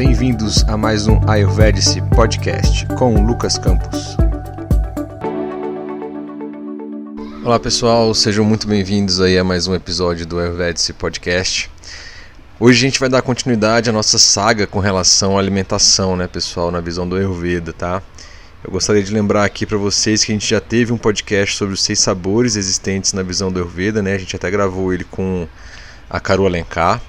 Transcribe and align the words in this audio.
bem-vindos 0.00 0.64
a 0.66 0.78
mais 0.78 1.06
um 1.06 1.20
Ayurvedic 1.28 2.00
Podcast 2.16 2.86
com 2.96 3.22
Lucas 3.22 3.58
Campos. 3.58 4.16
Olá 7.44 7.60
pessoal, 7.60 8.14
sejam 8.14 8.42
muito 8.42 8.66
bem-vindos 8.66 9.20
aí 9.20 9.36
a 9.36 9.44
mais 9.44 9.66
um 9.66 9.74
episódio 9.74 10.24
do 10.24 10.38
Ayurvedic 10.38 10.94
Podcast. 10.94 11.70
Hoje 12.58 12.78
a 12.78 12.80
gente 12.80 12.98
vai 12.98 13.10
dar 13.10 13.20
continuidade 13.20 13.90
à 13.90 13.92
nossa 13.92 14.18
saga 14.18 14.66
com 14.66 14.78
relação 14.78 15.36
à 15.36 15.38
alimentação, 15.38 16.16
né, 16.16 16.26
pessoal, 16.26 16.70
na 16.70 16.80
visão 16.80 17.06
do 17.06 17.16
Ayurveda, 17.16 17.70
tá? 17.70 18.02
Eu 18.64 18.70
gostaria 18.70 19.02
de 19.02 19.12
lembrar 19.12 19.44
aqui 19.44 19.66
para 19.66 19.76
vocês 19.76 20.24
que 20.24 20.32
a 20.32 20.34
gente 20.34 20.48
já 20.48 20.62
teve 20.62 20.94
um 20.94 20.98
podcast 20.98 21.58
sobre 21.58 21.74
os 21.74 21.82
seis 21.82 22.00
sabores 22.00 22.56
existentes 22.56 23.12
na 23.12 23.22
visão 23.22 23.52
do 23.52 23.58
Ayurveda, 23.58 24.00
né? 24.00 24.14
A 24.14 24.18
gente 24.18 24.34
até 24.34 24.50
gravou 24.50 24.94
ele 24.94 25.04
com 25.04 25.46
a 26.08 26.18
Caru 26.18 26.46
Alencar, 26.46 27.02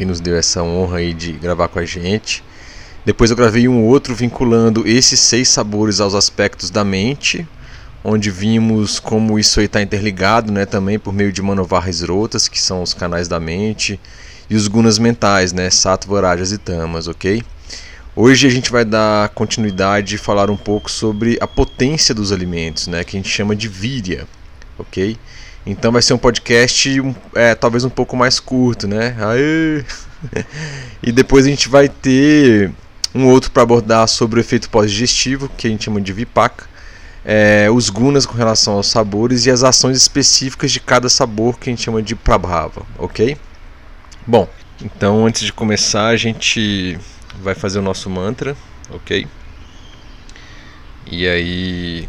que 0.00 0.04
nos 0.06 0.18
deu 0.18 0.34
essa 0.34 0.62
honra 0.62 0.96
aí 0.96 1.12
de 1.12 1.30
gravar 1.32 1.68
com 1.68 1.78
a 1.78 1.84
gente. 1.84 2.42
Depois 3.04 3.30
eu 3.30 3.36
gravei 3.36 3.68
um 3.68 3.84
outro 3.84 4.14
vinculando 4.14 4.88
esses 4.88 5.20
seis 5.20 5.46
sabores 5.50 6.00
aos 6.00 6.14
aspectos 6.14 6.70
da 6.70 6.82
mente, 6.82 7.46
onde 8.02 8.30
vimos 8.30 8.98
como 8.98 9.38
isso 9.38 9.60
aí 9.60 9.66
está 9.66 9.82
interligado, 9.82 10.50
né, 10.50 10.64
também 10.64 10.98
por 10.98 11.12
meio 11.12 11.30
de 11.30 11.42
Manovaras 11.42 12.00
Rotas, 12.00 12.48
que 12.48 12.58
são 12.58 12.82
os 12.82 12.94
canais 12.94 13.28
da 13.28 13.38
mente, 13.38 14.00
e 14.48 14.56
os 14.56 14.68
gunas 14.68 14.98
mentais, 14.98 15.52
né, 15.52 15.68
Sattva, 15.68 16.22
Rajas 16.22 16.50
e 16.50 16.56
Tamas, 16.56 17.06
ok? 17.06 17.42
Hoje 18.16 18.46
a 18.46 18.50
gente 18.50 18.72
vai 18.72 18.86
dar 18.86 19.28
continuidade 19.28 20.14
e 20.14 20.18
falar 20.18 20.48
um 20.48 20.56
pouco 20.56 20.90
sobre 20.90 21.36
a 21.42 21.46
potência 21.46 22.14
dos 22.14 22.32
alimentos, 22.32 22.86
né, 22.86 23.04
que 23.04 23.18
a 23.18 23.20
gente 23.20 23.28
chama 23.28 23.54
de 23.54 23.68
víria, 23.68 24.26
ok? 24.80 25.16
Então 25.64 25.92
vai 25.92 26.02
ser 26.02 26.14
um 26.14 26.18
podcast 26.18 26.88
é, 27.34 27.54
talvez 27.54 27.84
um 27.84 27.90
pouco 27.90 28.16
mais 28.16 28.40
curto, 28.40 28.88
né? 28.88 29.16
Aê! 29.20 29.84
e 31.02 31.12
depois 31.12 31.46
a 31.46 31.50
gente 31.50 31.68
vai 31.68 31.88
ter 31.88 32.70
um 33.14 33.26
outro 33.26 33.50
para 33.50 33.62
abordar 33.62 34.08
sobre 34.08 34.38
o 34.38 34.42
efeito 34.42 34.70
pós-digestivo, 34.70 35.48
que 35.56 35.66
a 35.66 35.70
gente 35.70 35.84
chama 35.84 36.00
de 36.00 36.12
Vipaka, 36.12 36.66
é, 37.24 37.68
os 37.70 37.90
gunas 37.90 38.24
com 38.24 38.34
relação 38.34 38.74
aos 38.74 38.86
sabores 38.86 39.46
e 39.46 39.50
as 39.50 39.62
ações 39.62 39.96
específicas 39.96 40.72
de 40.72 40.80
cada 40.80 41.08
sabor, 41.08 41.58
que 41.58 41.68
a 41.68 41.72
gente 41.72 41.82
chama 41.82 42.02
de 42.02 42.14
Prabhava, 42.14 42.86
ok? 42.98 43.36
Bom, 44.26 44.48
então 44.82 45.26
antes 45.26 45.42
de 45.42 45.52
começar 45.52 46.06
a 46.06 46.16
gente 46.16 46.98
vai 47.42 47.54
fazer 47.54 47.78
o 47.78 47.82
nosso 47.82 48.08
mantra, 48.08 48.56
ok? 48.90 49.26
E 51.10 51.26
aí 51.26 52.08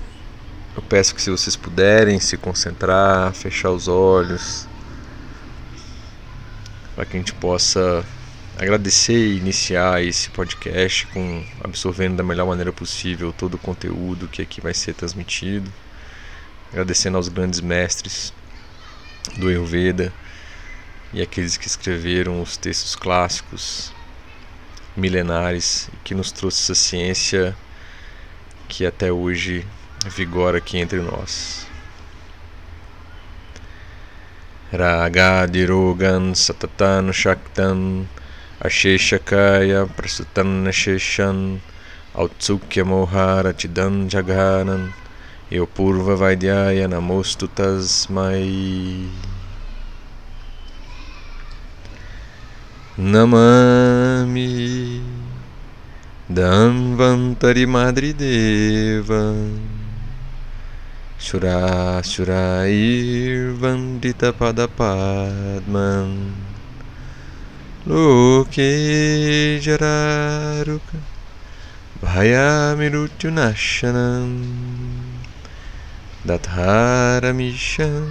eu 0.76 0.82
peço 0.82 1.14
que 1.14 1.22
se 1.22 1.30
vocês 1.30 1.56
puderem 1.56 2.20
se 2.20 2.38
concentrar, 2.38 3.34
fechar 3.34 3.72
os 3.72 3.88
olhos, 3.88 4.68
para 6.96 7.06
que 7.06 7.18
a 7.18 7.20
gente 7.20 7.34
possa 7.34 8.06
agradecer 8.58 9.14
e 9.14 9.38
iniciar 9.38 10.04
esse 10.04 10.30
podcast 10.30 11.08
com 11.08 11.44
absorvendo 11.64 12.18
da 12.18 12.24
melhor 12.24 12.48
maneira 12.48 12.72
possível 12.72 13.34
todo 13.34 13.56
o 13.56 13.58
conteúdo 13.58 14.28
que 14.28 14.42
aqui 14.42 14.62
vai 14.62 14.74
ser 14.74 14.94
transmitido. 14.94 15.72
Agradecendo 16.72 17.18
aos 17.18 17.28
grandes 17.28 17.60
mestres 17.60 18.34
do 19.38 19.50
Ayurveda 19.50 20.14
e 21.14 21.22
aqueles 21.22 21.58
que 21.58 21.68
escreveram 21.68 22.42
os 22.42 22.56
textos 22.56 22.96
clássicos 22.96 23.92
milenares 24.96 25.90
que 26.04 26.16
nos 26.16 26.32
trouxe 26.32 26.64
essa 26.64 26.76
ciência 26.76 27.58
que 28.70 28.86
até 28.86 29.12
hoje 29.12 29.66
vigora 30.10 30.58
aqui 30.58 30.78
entre 30.78 31.00
nós. 31.00 31.68
Ragadirogan 34.72 36.34
satatan 36.34 37.12
shaktan 37.12 38.08
asheshakaya 38.62 39.86
prasutan 39.86 40.64
asheshan 40.64 41.60
autsukya 42.16 42.88
moharatidan 42.88 44.08
jaganan 44.08 44.94
eu 45.52 45.68
purva 45.68 46.16
vaidyaya 46.16 46.88
namostu 46.88 47.52
tasmai 47.52 49.12
Namami 52.98 55.02
Danvantari 56.30 57.66
Madri 57.66 58.14
Shura 61.22 62.02
Shurair 62.02 63.54
Vandita 63.56 64.34
Padapadman 64.34 66.34
Loke 67.86 69.62
Jararuka 69.62 70.98
Bhayamirutyunashanam 72.02 74.34
Datharamishan 76.26 78.10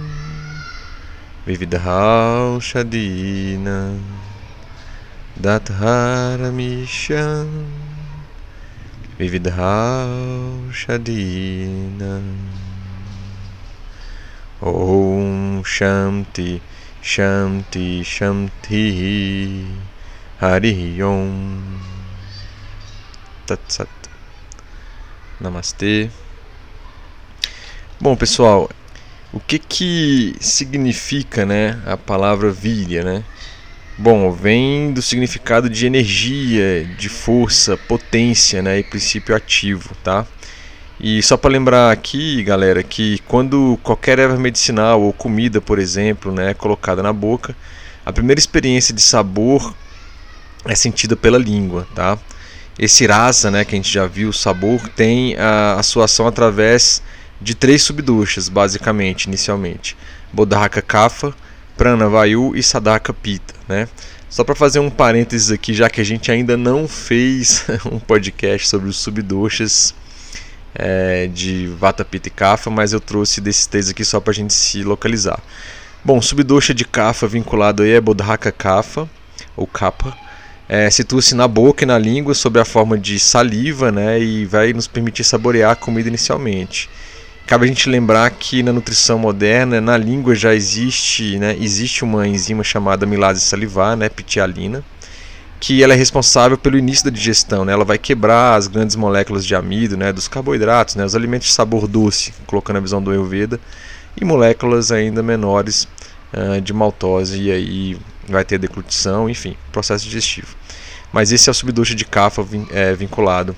Om 14.61 15.63
Shanti 15.65 16.61
Shanti 17.01 18.03
Shanti 18.03 19.65
Hari 20.39 21.01
Om 21.01 21.79
Tatsat 23.47 23.89
Namastê 25.39 26.11
Bom 27.99 28.15
pessoal, 28.15 28.69
o 29.33 29.39
que 29.39 29.57
que 29.57 30.35
significa 30.39 31.43
né, 31.43 31.81
a 31.85 31.97
palavra 31.97 32.51
vilha, 32.51 33.03
né? 33.03 33.23
Bom, 33.97 34.31
vem 34.31 34.93
do 34.93 35.01
significado 35.01 35.69
de 35.69 35.87
energia, 35.87 36.85
de 36.97 37.09
força, 37.09 37.77
potência, 37.77 38.61
né, 38.61 38.79
e 38.79 38.83
princípio 38.83 39.35
ativo, 39.35 39.95
tá? 40.03 40.25
E 41.03 41.19
só 41.23 41.35
para 41.35 41.49
lembrar 41.49 41.91
aqui, 41.91 42.43
galera, 42.43 42.83
que 42.83 43.17
quando 43.27 43.79
qualquer 43.81 44.19
erva 44.19 44.37
medicinal 44.37 45.01
ou 45.01 45.11
comida, 45.11 45.59
por 45.59 45.79
exemplo, 45.79 46.31
né, 46.31 46.51
é 46.51 46.53
colocada 46.53 47.01
na 47.01 47.11
boca, 47.11 47.55
a 48.05 48.13
primeira 48.13 48.37
experiência 48.37 48.93
de 48.93 49.01
sabor 49.01 49.73
é 50.63 50.75
sentida 50.75 51.15
pela 51.15 51.39
língua, 51.39 51.87
tá? 51.95 52.19
Esse 52.77 53.07
rasa, 53.07 53.49
né, 53.49 53.65
que 53.65 53.73
a 53.73 53.77
gente 53.77 53.91
já 53.91 54.05
viu, 54.05 54.29
o 54.29 54.33
sabor, 54.33 54.87
tem 54.89 55.35
a, 55.37 55.79
a 55.79 55.81
sua 55.81 56.05
ação 56.05 56.27
através 56.27 57.01
de 57.41 57.55
três 57.55 57.81
subduchas, 57.81 58.47
basicamente, 58.47 59.23
inicialmente. 59.23 59.97
Bodhaka 60.31 60.83
Kapha, 60.83 61.33
Prana 61.75 62.07
Vayu 62.09 62.55
e 62.55 62.61
Sadaka 62.61 63.11
Pita, 63.11 63.55
né? 63.67 63.87
Só 64.29 64.43
para 64.43 64.53
fazer 64.53 64.77
um 64.77 64.89
parênteses 64.91 65.49
aqui, 65.49 65.73
já 65.73 65.89
que 65.89 65.99
a 65.99 66.05
gente 66.05 66.31
ainda 66.31 66.55
não 66.55 66.87
fez 66.87 67.65
um 67.91 67.97
podcast 67.97 68.67
sobre 68.67 68.87
os 68.87 68.97
subdoshas 68.97 69.95
é, 70.75 71.27
de 71.27 71.67
Vata 71.79 72.03
Pitta 72.05 72.27
e 72.27 72.31
Kapha, 72.31 72.69
mas 72.69 72.93
eu 72.93 72.99
trouxe 72.99 73.41
desses 73.41 73.65
três 73.65 73.89
aqui 73.89 74.03
só 74.03 74.19
para 74.19 74.31
a 74.31 74.35
gente 74.35 74.53
se 74.53 74.83
localizar. 74.83 75.39
Bom, 76.03 76.21
subdosha 76.21 76.73
de 76.73 76.85
Kapha 76.85 77.27
vinculado 77.27 77.83
aí 77.83 77.91
é 77.91 78.01
Bodhaka 78.01 78.51
Kapha, 78.51 79.07
ou 79.55 79.67
Kapha, 79.67 80.13
é, 80.67 80.89
situa-se 80.89 81.35
na 81.35 81.47
boca 81.47 81.83
e 81.83 81.85
na 81.85 81.97
língua 81.97 82.33
sob 82.33 82.59
a 82.59 82.65
forma 82.65 82.97
de 82.97 83.19
saliva, 83.19 83.91
né, 83.91 84.19
e 84.19 84.45
vai 84.45 84.73
nos 84.73 84.87
permitir 84.87 85.23
saborear 85.23 85.71
a 85.71 85.75
comida 85.75 86.07
inicialmente. 86.07 86.89
Cabe 87.45 87.65
a 87.65 87.67
gente 87.67 87.89
lembrar 87.89 88.29
que 88.31 88.63
na 88.63 88.71
nutrição 88.71 89.19
moderna, 89.19 89.81
na 89.81 89.97
língua 89.97 90.33
já 90.33 90.55
existe, 90.55 91.37
né, 91.37 91.57
existe 91.59 92.03
uma 92.03 92.25
enzima 92.25 92.63
chamada 92.63 93.05
milase 93.05 93.41
salivar, 93.41 93.97
né, 93.97 94.07
pitialina, 94.07 94.83
que 95.61 95.83
ela 95.83 95.93
é 95.93 95.95
responsável 95.95 96.57
pelo 96.57 96.75
início 96.75 97.05
da 97.05 97.11
digestão, 97.11 97.63
né? 97.63 97.71
Ela 97.71 97.85
vai 97.85 97.99
quebrar 97.99 98.55
as 98.55 98.65
grandes 98.65 98.95
moléculas 98.95 99.45
de 99.45 99.53
amido, 99.53 99.95
né, 99.95 100.11
dos 100.11 100.27
carboidratos, 100.27 100.95
né, 100.95 101.05
os 101.05 101.15
alimentos 101.15 101.49
de 101.49 101.53
sabor 101.53 101.87
doce, 101.87 102.33
colocando 102.47 102.77
a 102.77 102.79
visão 102.79 103.01
do 103.01 103.11
Ayurveda, 103.11 103.59
e 104.19 104.25
moléculas 104.25 104.91
ainda 104.91 105.21
menores 105.21 105.87
uh, 106.33 106.59
de 106.59 106.73
maltose 106.73 107.43
e 107.43 107.51
aí 107.51 107.97
vai 108.27 108.43
ter 108.43 108.57
deglutição, 108.57 109.29
enfim, 109.29 109.55
processo 109.71 110.03
digestivo. 110.03 110.55
Mas 111.13 111.31
esse 111.31 111.47
é 111.47 111.51
o 111.51 111.53
subdoce 111.53 111.93
de 111.93 112.05
Kapha 112.05 112.43
é, 112.71 112.95
vinculado 112.95 113.55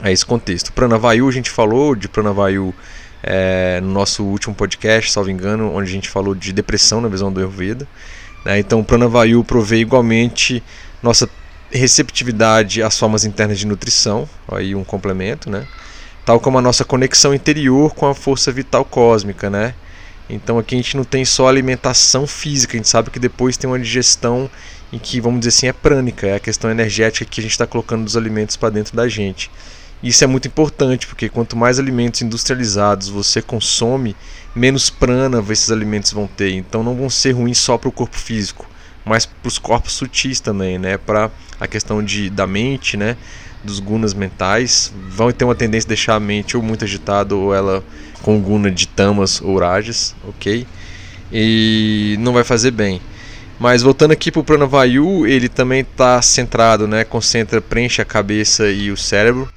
a 0.00 0.10
esse 0.10 0.24
contexto. 0.24 0.72
Pranavayu, 0.72 1.28
a 1.28 1.32
gente 1.32 1.50
falou 1.50 1.94
de 1.94 2.08
Pranavayu 2.08 2.74
é, 3.22 3.78
no 3.82 3.90
nosso 3.90 4.24
último 4.24 4.54
podcast, 4.54 5.12
salvo 5.12 5.30
engano, 5.30 5.70
onde 5.74 5.90
a 5.90 5.92
gente 5.92 6.08
falou 6.08 6.34
de 6.34 6.50
depressão 6.50 7.02
na 7.02 7.08
visão 7.08 7.30
do 7.30 7.40
Ayurveda. 7.40 7.86
Né? 8.42 8.58
Então, 8.58 8.80
o 8.80 8.84
Pranavayu 8.84 9.44
provê 9.44 9.78
igualmente 9.78 10.62
nossa 11.06 11.28
receptividade 11.70 12.82
às 12.82 12.98
formas 12.98 13.24
internas 13.24 13.58
de 13.58 13.66
nutrição, 13.66 14.28
aí 14.48 14.74
um 14.74 14.84
complemento, 14.84 15.50
né? 15.50 15.66
Tal 16.24 16.40
como 16.40 16.58
a 16.58 16.62
nossa 16.62 16.84
conexão 16.84 17.32
interior 17.32 17.94
com 17.94 18.06
a 18.06 18.14
força 18.14 18.50
vital 18.52 18.84
cósmica, 18.84 19.48
né? 19.48 19.74
Então 20.28 20.58
aqui 20.58 20.74
a 20.74 20.78
gente 20.78 20.96
não 20.96 21.04
tem 21.04 21.24
só 21.24 21.48
alimentação 21.48 22.26
física, 22.26 22.74
a 22.74 22.78
gente 22.78 22.88
sabe 22.88 23.10
que 23.10 23.18
depois 23.18 23.56
tem 23.56 23.70
uma 23.70 23.78
digestão 23.78 24.50
em 24.92 24.98
que, 24.98 25.20
vamos 25.20 25.40
dizer 25.40 25.50
assim, 25.50 25.66
é 25.68 25.72
prânica, 25.72 26.26
é 26.26 26.34
a 26.34 26.40
questão 26.40 26.70
energética 26.70 27.24
que 27.24 27.40
a 27.40 27.42
gente 27.42 27.52
está 27.52 27.66
colocando 27.66 28.04
dos 28.04 28.16
alimentos 28.16 28.56
para 28.56 28.70
dentro 28.70 28.96
da 28.96 29.08
gente. 29.08 29.50
Isso 30.02 30.22
é 30.24 30.26
muito 30.26 30.46
importante, 30.48 31.06
porque 31.06 31.28
quanto 31.28 31.56
mais 31.56 31.78
alimentos 31.78 32.22
industrializados 32.22 33.08
você 33.08 33.40
consome, 33.40 34.16
menos 34.54 34.90
prana 34.90 35.42
esses 35.50 35.70
alimentos 35.70 36.12
vão 36.12 36.26
ter. 36.26 36.52
Então 36.52 36.82
não 36.82 36.94
vão 36.94 37.08
ser 37.08 37.32
ruins 37.32 37.58
só 37.58 37.78
para 37.78 37.88
o 37.88 37.92
corpo 37.92 38.16
físico, 38.16 38.66
mas 39.06 39.24
para 39.24 39.46
os 39.48 39.56
corpos 39.56 39.92
sutis 39.92 40.40
também, 40.40 40.78
né? 40.78 40.98
Para 40.98 41.30
a 41.60 41.66
questão 41.68 42.02
de, 42.02 42.28
da 42.28 42.46
mente, 42.46 42.96
né? 42.96 43.16
Dos 43.62 43.78
gunas 43.78 44.12
mentais, 44.12 44.92
vão 45.08 45.30
ter 45.30 45.44
uma 45.44 45.54
tendência 45.54 45.86
a 45.86 45.88
deixar 45.88 46.14
a 46.16 46.20
mente 46.20 46.56
ou 46.56 46.62
muito 46.62 46.84
agitada 46.84 47.34
ou 47.34 47.54
ela 47.54 47.84
com 48.22 48.40
guna 48.40 48.70
de 48.70 48.88
tamas 48.88 49.40
ou 49.40 49.58
rajas, 49.58 50.14
ok? 50.28 50.66
E 51.32 52.16
não 52.18 52.32
vai 52.32 52.42
fazer 52.42 52.72
bem. 52.72 53.00
Mas 53.58 53.80
voltando 53.80 54.10
aqui 54.10 54.30
para 54.30 54.40
o 54.40 54.44
Pranavayu, 54.44 55.26
ele 55.26 55.48
também 55.48 55.80
está 55.80 56.20
centrado, 56.20 56.88
né? 56.88 57.04
Concentra, 57.04 57.60
preenche 57.60 58.02
a 58.02 58.04
cabeça 58.04 58.68
e 58.68 58.90
o 58.90 58.96
cérebro. 58.96 59.48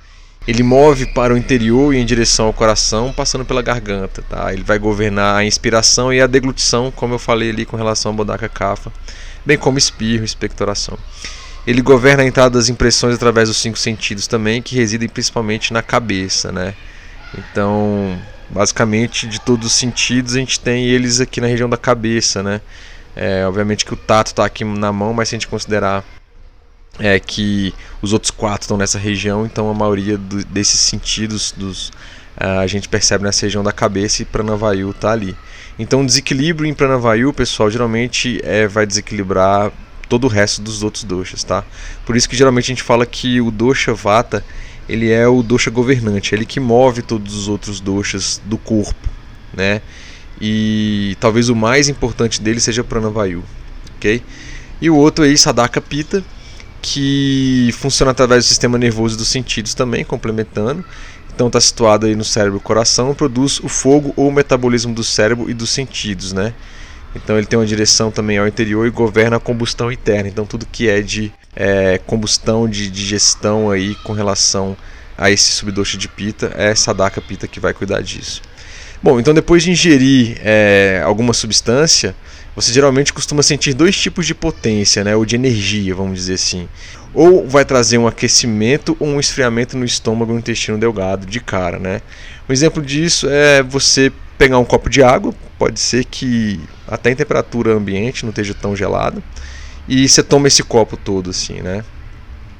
Ele 0.47 0.63
move 0.63 1.05
para 1.07 1.33
o 1.33 1.37
interior 1.37 1.93
e 1.93 1.97
em 1.97 2.05
direção 2.05 2.47
ao 2.47 2.53
coração, 2.53 3.13
passando 3.13 3.45
pela 3.45 3.61
garganta, 3.61 4.23
tá? 4.23 4.51
Ele 4.51 4.63
vai 4.63 4.79
governar 4.79 5.37
a 5.37 5.45
inspiração 5.45 6.11
e 6.11 6.21
a 6.21 6.27
deglutição, 6.27 6.91
como 6.91 7.13
eu 7.13 7.19
falei 7.19 7.49
ali 7.51 7.65
com 7.65 7.77
relação 7.77 8.11
ao 8.11 8.15
Bodhaka 8.15 8.49
Kapha, 8.49 8.91
bem 9.45 9.57
como 9.57 9.77
espirro 9.77 10.23
e 10.23 10.25
expectoração. 10.25 10.97
Ele 11.67 11.81
governa 11.81 12.23
a 12.23 12.25
entrada 12.25 12.57
das 12.57 12.67
impressões 12.67 13.15
através 13.15 13.47
dos 13.47 13.57
cinco 13.57 13.77
sentidos 13.77 14.25
também, 14.25 14.61
que 14.61 14.75
residem 14.75 15.07
principalmente 15.07 15.71
na 15.71 15.83
cabeça, 15.83 16.51
né? 16.51 16.73
Então, 17.37 18.19
basicamente, 18.49 19.27
de 19.27 19.39
todos 19.39 19.67
os 19.67 19.73
sentidos, 19.73 20.35
a 20.35 20.39
gente 20.39 20.59
tem 20.59 20.85
eles 20.85 21.19
aqui 21.19 21.39
na 21.39 21.47
região 21.47 21.69
da 21.69 21.77
cabeça, 21.77 22.41
né? 22.41 22.61
É, 23.15 23.45
obviamente 23.45 23.85
que 23.85 23.93
o 23.93 23.97
tato 23.97 24.27
está 24.27 24.45
aqui 24.45 24.63
na 24.63 24.91
mão, 24.91 25.13
mas 25.13 25.29
se 25.29 25.35
a 25.35 25.37
gente 25.37 25.47
considerar 25.47 26.03
é, 26.99 27.19
que 27.19 27.73
os 28.01 28.13
outros 28.13 28.31
quatro 28.31 28.63
estão 28.63 28.77
nessa 28.77 28.99
região, 28.99 29.45
então 29.45 29.69
a 29.69 29.73
maioria 29.73 30.17
do, 30.17 30.43
desses 30.45 30.79
sentidos 30.79 31.53
dos, 31.55 31.89
uh, 32.37 32.59
a 32.61 32.67
gente 32.67 32.89
percebe 32.89 33.23
nessa 33.23 33.45
região 33.45 33.63
da 33.63 33.71
cabeça 33.71 34.21
e 34.21 34.25
Pranavayu 34.25 34.91
está 34.91 35.11
ali. 35.11 35.35
Então, 35.77 36.05
desequilíbrio 36.05 36.69
em 36.69 36.73
Pranavayu, 36.73 37.31
pessoal, 37.31 37.71
geralmente 37.71 38.41
é, 38.43 38.67
vai 38.67 38.85
desequilibrar 38.85 39.71
todo 40.09 40.25
o 40.25 40.27
resto 40.27 40.61
dos 40.61 40.83
outros 40.83 41.03
doshas, 41.03 41.43
tá? 41.43 41.63
Por 42.05 42.17
isso 42.17 42.27
que 42.27 42.35
geralmente 42.35 42.65
a 42.65 42.73
gente 42.75 42.83
fala 42.83 43.05
que 43.05 43.39
o 43.39 43.49
dosha 43.49 43.93
vata 43.93 44.43
ele 44.89 45.11
é 45.11 45.27
o 45.27 45.43
dosha 45.43 45.69
governante, 45.69 46.33
ele 46.33 46.45
que 46.45 46.59
move 46.59 47.03
todos 47.03 47.35
os 47.35 47.47
outros 47.47 47.79
doshas 47.79 48.41
do 48.43 48.57
corpo, 48.57 49.07
né? 49.53 49.81
E 50.41 51.15
talvez 51.19 51.47
o 51.47 51.55
mais 51.55 51.87
importante 51.87 52.41
dele 52.41 52.59
seja 52.59 52.83
Pranavayu, 52.83 53.43
ok? 53.95 54.21
E 54.81 54.89
o 54.89 54.95
outro 54.95 55.23
aí, 55.23 55.37
Sadaka 55.37 55.79
Pita, 55.79 56.23
que 56.81 57.69
funciona 57.73 58.11
através 58.11 58.45
do 58.45 58.47
sistema 58.47 58.77
nervoso 58.77 59.17
dos 59.17 59.27
sentidos 59.27 59.73
também, 59.73 60.03
complementando. 60.03 60.83
Então 61.33 61.47
está 61.47 61.61
situado 61.61 62.05
aí 62.05 62.15
no 62.15 62.23
cérebro 62.23 62.57
e 62.57 62.61
coração, 62.61 63.13
produz 63.15 63.59
o 63.59 63.69
fogo 63.69 64.13
ou 64.15 64.27
o 64.27 64.31
metabolismo 64.31 64.93
do 64.93 65.03
cérebro 65.03 65.49
e 65.49 65.53
dos 65.53 65.69
sentidos, 65.69 66.33
né? 66.33 66.53
Então 67.15 67.37
ele 67.37 67.47
tem 67.47 67.57
uma 67.57 67.65
direção 67.65 68.11
também 68.11 68.37
ao 68.37 68.47
interior 68.47 68.85
e 68.85 68.89
governa 68.89 69.37
a 69.37 69.39
combustão 69.39 69.91
interna. 69.91 70.27
Então 70.27 70.45
tudo 70.45 70.65
que 70.65 70.89
é 70.89 71.01
de 71.01 71.31
é, 71.55 71.97
combustão, 72.05 72.67
de 72.67 72.89
digestão 72.89 73.71
aí 73.71 73.95
com 74.03 74.13
relação 74.13 74.75
a 75.17 75.29
esse 75.29 75.51
subdoce 75.51 75.97
de 75.97 76.07
pita, 76.07 76.51
é 76.55 76.73
Sadaka 76.75 77.21
Pita 77.21 77.47
que 77.47 77.59
vai 77.59 77.73
cuidar 77.73 78.01
disso. 78.01 78.41
Bom, 79.01 79.19
então 79.19 79.33
depois 79.33 79.63
de 79.63 79.71
ingerir 79.71 80.37
é, 80.43 81.01
alguma 81.05 81.33
substância, 81.33 82.13
você 82.53 82.73
geralmente 82.73 83.13
costuma 83.13 83.41
sentir 83.41 83.73
dois 83.73 83.97
tipos 83.97 84.27
de 84.27 84.35
potência, 84.35 85.03
né, 85.03 85.15
ou 85.15 85.25
de 85.25 85.35
energia, 85.35 85.95
vamos 85.95 86.19
dizer 86.19 86.33
assim. 86.33 86.67
Ou 87.13 87.47
vai 87.47 87.63
trazer 87.63 87.97
um 87.97 88.07
aquecimento 88.07 88.97
ou 88.99 89.07
um 89.07 89.19
esfriamento 89.19 89.77
no 89.77 89.85
estômago, 89.85 90.33
no 90.33 90.39
intestino 90.39 90.77
delgado, 90.77 91.25
de 91.25 91.39
cara, 91.39 91.79
né? 91.79 92.01
Um 92.47 92.53
exemplo 92.53 92.83
disso 92.83 93.27
é 93.29 93.63
você 93.63 94.11
pegar 94.37 94.59
um 94.59 94.65
copo 94.65 94.89
de 94.89 95.01
água, 95.01 95.33
pode 95.57 95.79
ser 95.79 96.03
que 96.03 96.59
até 96.87 97.11
em 97.11 97.15
temperatura 97.15 97.73
ambiente 97.73 98.23
não 98.23 98.29
esteja 98.29 98.53
tão 98.53 98.75
gelado, 98.75 99.23
e 99.87 100.07
você 100.07 100.21
toma 100.21 100.47
esse 100.47 100.61
copo 100.61 100.97
todo 100.97 101.29
assim, 101.29 101.61
né? 101.61 101.83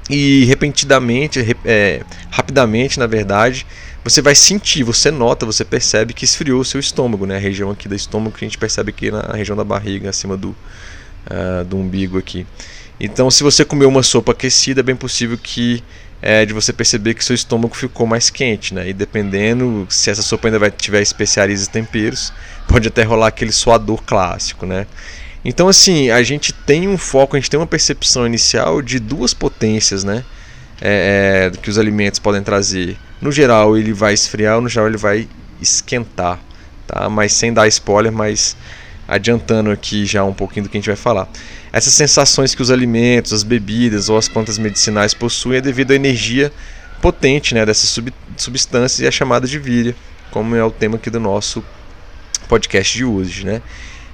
E 0.10 0.46
repentinamente, 0.46 1.56
é, 1.64 2.02
rapidamente, 2.32 2.98
na 2.98 3.06
verdade, 3.06 3.68
você 4.10 4.22
vai 4.22 4.36
sentir, 4.36 4.84
você 4.84 5.12
nota, 5.12 5.46
você 5.46 5.64
percebe 5.64 6.14
que 6.14 6.26
esfriou 6.26 6.62
o 6.62 6.66
seu 6.66 6.80
estômago, 6.80 7.26
né? 7.26 7.36
A 7.36 7.40
região 7.40 7.70
aqui 7.72 7.88
do 7.88 7.96
estômago 7.96 8.36
que 8.38 8.44
a 8.44 8.48
gente 8.48 8.58
percebe 8.58 8.90
aqui 8.90 9.12
na 9.12 9.34
região 9.34 9.56
da 9.56 9.64
barriga, 9.64 10.10
acima 10.10 10.36
do, 10.36 10.50
uh, 10.50 11.64
do 11.66 11.78
umbigo 11.78 12.18
aqui. 12.18 12.46
Então, 13.00 13.32
se 13.32 13.44
você 13.44 13.64
comer 13.64 13.86
uma 13.86 14.04
sopa 14.04 14.32
aquecida, 14.32 14.82
é 14.82 14.84
bem 14.84 14.96
possível 14.96 15.38
que 15.38 15.84
é, 16.22 16.46
de 16.46 16.54
você 16.54 16.74
perceber 16.74 17.14
que 17.14 17.24
seu 17.24 17.34
estômago 17.34 17.76
ficou 17.76 18.06
mais 18.06 18.30
quente, 18.30 18.74
né? 18.74 18.90
E 18.90 18.94
dependendo 18.94 19.88
se 19.90 20.10
essa 20.10 20.22
sopa 20.22 20.48
ainda 20.48 20.60
vai 20.60 20.70
tiver 20.70 21.02
especiarias 21.02 21.66
e 21.66 21.70
temperos, 21.70 22.34
pode 22.68 22.88
até 22.88 23.04
rolar 23.04 23.28
aquele 23.28 23.52
suador 23.52 24.02
clássico, 24.04 24.66
né? 24.66 24.86
Então, 25.46 25.70
assim, 25.70 26.10
a 26.10 26.22
gente 26.22 26.52
tem 26.52 26.88
um 26.88 26.98
foco, 26.98 27.38
a 27.38 27.40
gente 27.40 27.50
tem 27.50 27.60
uma 27.60 27.68
percepção 27.68 28.28
inicial 28.28 28.82
de 28.82 29.00
duas 29.00 29.34
potências, 29.34 30.04
né? 30.04 30.26
É, 30.82 31.52
é, 31.54 31.58
que 31.58 31.70
os 31.70 31.78
alimentos 31.78 32.20
podem 32.20 32.42
trazer 32.42 32.98
no 33.22 33.32
geral 33.32 33.78
ele 33.78 33.94
vai 33.94 34.14
esfriar, 34.14 34.60
no 34.62 34.70
geral 34.70 34.88
ele 34.88 34.98
vai 34.98 35.28
esquentar, 35.62 36.40
tá? 36.88 37.10
Mas 37.10 37.34
sem 37.34 37.54
dar 37.54 37.68
spoiler, 37.68 38.12
mas 38.12 38.56
adiantando 39.08 39.72
aqui 39.72 40.06
já 40.06 40.24
um 40.24 40.34
pouquinho 40.34 40.66
do 40.66 40.70
que 40.70 40.78
a 40.78 40.80
gente 40.80 40.88
vai 40.88 40.96
falar. 40.96 41.28
Essas 41.74 41.94
sensações 41.94 42.54
que 42.54 42.62
os 42.62 42.72
alimentos, 42.72 43.34
as 43.34 43.44
bebidas 43.44 44.08
ou 44.08 44.18
as 44.18 44.28
plantas 44.28 44.58
medicinais 44.58 45.14
possuem 45.14 45.58
é 45.58 45.62
devido 45.62 45.92
à 45.92 45.96
energia 45.96 46.52
potente 47.02 47.56
né, 47.56 47.66
dessas 47.66 47.90
sub 47.90 48.14
substâncias 48.38 49.00
e 49.00 49.08
a 49.08 49.12
chamada 49.12 49.48
de 49.48 49.58
víria, 49.60 49.96
como 50.32 50.56
é 50.56 50.64
o 50.64 50.72
tema 50.72 50.96
aqui 50.96 51.10
do 51.10 51.20
nosso 51.20 51.64
podcast 52.48 52.96
de 52.96 53.04
hoje. 53.04 53.46
Né? 53.46 53.62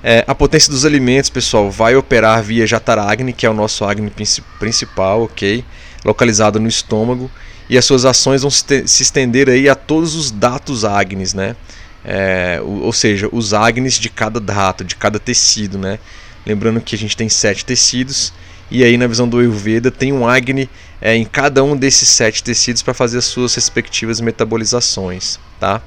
É, 0.03 0.23
a 0.27 0.33
potência 0.33 0.71
dos 0.71 0.85
alimentos, 0.85 1.29
pessoal, 1.29 1.69
vai 1.69 1.95
operar 1.95 2.41
via 2.41 2.65
Jataragni, 2.65 3.33
que 3.33 3.45
é 3.45 3.49
o 3.49 3.53
nosso 3.53 3.83
Agni 3.83 4.11
principal, 4.59 5.23
ok? 5.23 5.63
Localizado 6.03 6.59
no 6.59 6.67
estômago 6.67 7.29
e 7.69 7.77
as 7.77 7.85
suas 7.85 8.05
ações 8.05 8.41
vão 8.41 8.51
se 8.51 8.83
estender 8.85 9.49
aí 9.49 9.67
a 9.67 9.75
todos 9.75 10.15
os 10.15 10.31
datos 10.31 10.85
agnes, 10.85 11.33
né? 11.33 11.55
É, 12.03 12.59
ou 12.63 12.93
seja, 12.93 13.27
os 13.31 13.53
agnes 13.53 13.95
de 13.95 14.09
cada 14.09 14.39
dato, 14.39 14.83
de 14.83 14.95
cada 14.95 15.19
tecido, 15.19 15.77
né? 15.77 15.97
Lembrando 16.45 16.79
que 16.79 16.95
a 16.95 16.97
gente 16.97 17.17
tem 17.17 17.27
sete 17.27 17.65
tecidos 17.65 18.31
e 18.69 18.83
aí 18.83 18.97
na 18.97 19.07
visão 19.07 19.27
do 19.27 19.39
Ayurveda 19.39 19.89
tem 19.89 20.13
um 20.13 20.27
agni 20.27 20.69
é, 21.01 21.15
em 21.15 21.25
cada 21.25 21.63
um 21.63 21.75
desses 21.75 22.07
sete 22.09 22.43
tecidos 22.43 22.83
para 22.83 22.93
fazer 22.93 23.17
as 23.17 23.25
suas 23.25 23.55
respectivas 23.55 24.21
metabolizações, 24.21 25.39
tá? 25.59 25.81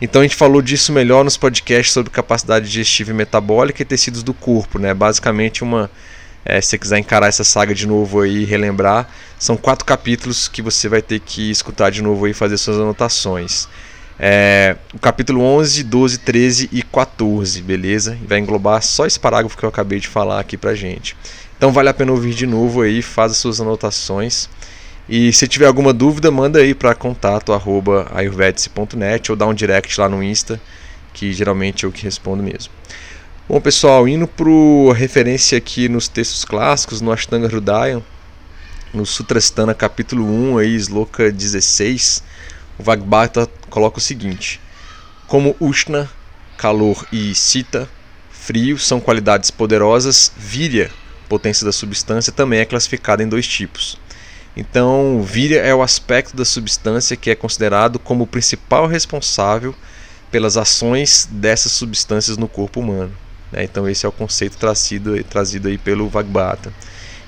Então 0.00 0.20
a 0.20 0.24
gente 0.24 0.36
falou 0.36 0.60
disso 0.60 0.92
melhor 0.92 1.24
nos 1.24 1.36
podcasts 1.36 1.92
sobre 1.92 2.10
capacidade 2.10 2.66
digestiva 2.66 3.12
e 3.12 3.14
metabólica 3.14 3.80
e 3.82 3.84
tecidos 3.84 4.22
do 4.22 4.34
corpo, 4.34 4.78
né? 4.78 4.92
Basicamente 4.92 5.62
uma 5.62 5.90
é, 6.44 6.60
se 6.60 6.68
você 6.68 6.78
quiser 6.78 6.98
encarar 6.98 7.28
essa 7.28 7.44
saga 7.44 7.74
de 7.74 7.86
novo 7.86 8.20
aí 8.20 8.42
e 8.42 8.44
relembrar, 8.44 9.08
são 9.38 9.56
quatro 9.56 9.84
capítulos 9.84 10.48
que 10.48 10.62
você 10.62 10.88
vai 10.88 11.02
ter 11.02 11.20
que 11.20 11.50
escutar 11.50 11.90
de 11.90 12.02
novo 12.02 12.26
e 12.26 12.34
fazer 12.34 12.56
suas 12.56 12.78
anotações. 12.78 13.68
É, 14.18 14.76
o 14.94 14.98
capítulo 14.98 15.42
11, 15.42 15.82
12, 15.84 16.18
13 16.18 16.68
e 16.70 16.82
14, 16.82 17.62
beleza? 17.62 18.16
Vai 18.26 18.38
englobar 18.38 18.82
só 18.82 19.06
esse 19.06 19.18
parágrafo 19.18 19.56
que 19.56 19.64
eu 19.64 19.68
acabei 19.68 19.98
de 19.98 20.08
falar 20.08 20.38
aqui 20.38 20.56
pra 20.56 20.74
gente. 20.74 21.16
Então 21.56 21.72
vale 21.72 21.88
a 21.88 21.94
pena 21.94 22.12
ouvir 22.12 22.34
de 22.34 22.46
novo 22.46 22.82
aí, 22.82 23.02
faz 23.02 23.32
as 23.32 23.38
suas 23.38 23.60
anotações. 23.60 24.48
E 25.08 25.32
se 25.32 25.48
tiver 25.48 25.66
alguma 25.66 25.92
dúvida, 25.92 26.30
manda 26.30 26.60
aí 26.60 26.74
para 26.74 26.94
contato 26.94 27.52
ayurvedice.net 28.14 29.30
ou 29.30 29.36
dá 29.36 29.46
um 29.46 29.54
direct 29.54 30.00
lá 30.00 30.08
no 30.08 30.22
Insta, 30.22 30.60
que 31.12 31.32
geralmente 31.32 31.84
é 31.84 31.88
o 31.88 31.92
que 31.92 32.04
respondo 32.04 32.42
mesmo. 32.42 32.72
Bom, 33.48 33.60
pessoal, 33.60 34.06
indo 34.06 34.28
para 34.28 34.48
a 34.92 34.94
referência 34.94 35.58
aqui 35.58 35.88
nos 35.88 36.06
textos 36.06 36.44
clássicos, 36.44 37.00
no 37.00 37.10
Ashtanga 37.10 37.48
Hridaya, 37.48 38.00
no 38.94 39.04
Sutrastana 39.04 39.74
capítulo 39.74 40.24
1, 40.24 40.58
aí, 40.58 40.76
Sloka 40.76 41.30
16, 41.30 42.22
o 42.78 42.84
Vagbhata 42.84 43.48
coloca 43.68 43.98
o 43.98 44.00
seguinte: 44.00 44.60
Como 45.26 45.56
Ushna, 45.58 46.08
calor, 46.56 47.04
e 47.12 47.34
Sita, 47.34 47.90
frio, 48.30 48.78
são 48.78 49.00
qualidades 49.00 49.50
poderosas, 49.50 50.32
Virya, 50.36 50.88
potência 51.28 51.66
da 51.66 51.72
substância, 51.72 52.32
também 52.32 52.60
é 52.60 52.64
classificada 52.64 53.24
em 53.24 53.28
dois 53.28 53.46
tipos. 53.46 53.98
Então, 54.56 55.20
Virya 55.20 55.58
é 55.62 55.74
o 55.74 55.82
aspecto 55.82 56.36
da 56.36 56.44
substância 56.44 57.16
que 57.16 57.28
é 57.28 57.34
considerado 57.34 57.98
como 57.98 58.22
o 58.22 58.26
principal 58.26 58.86
responsável 58.86 59.74
pelas 60.30 60.56
ações 60.56 61.28
dessas 61.28 61.72
substâncias 61.72 62.38
no 62.38 62.46
corpo 62.46 62.78
humano. 62.78 63.12
Né? 63.52 63.64
Então 63.64 63.88
esse 63.88 64.06
é 64.06 64.08
o 64.08 64.12
conceito 64.12 64.56
trazido, 64.56 65.22
trazido 65.24 65.68
aí 65.68 65.78
pelo 65.78 66.08
Vagbata. 66.08 66.72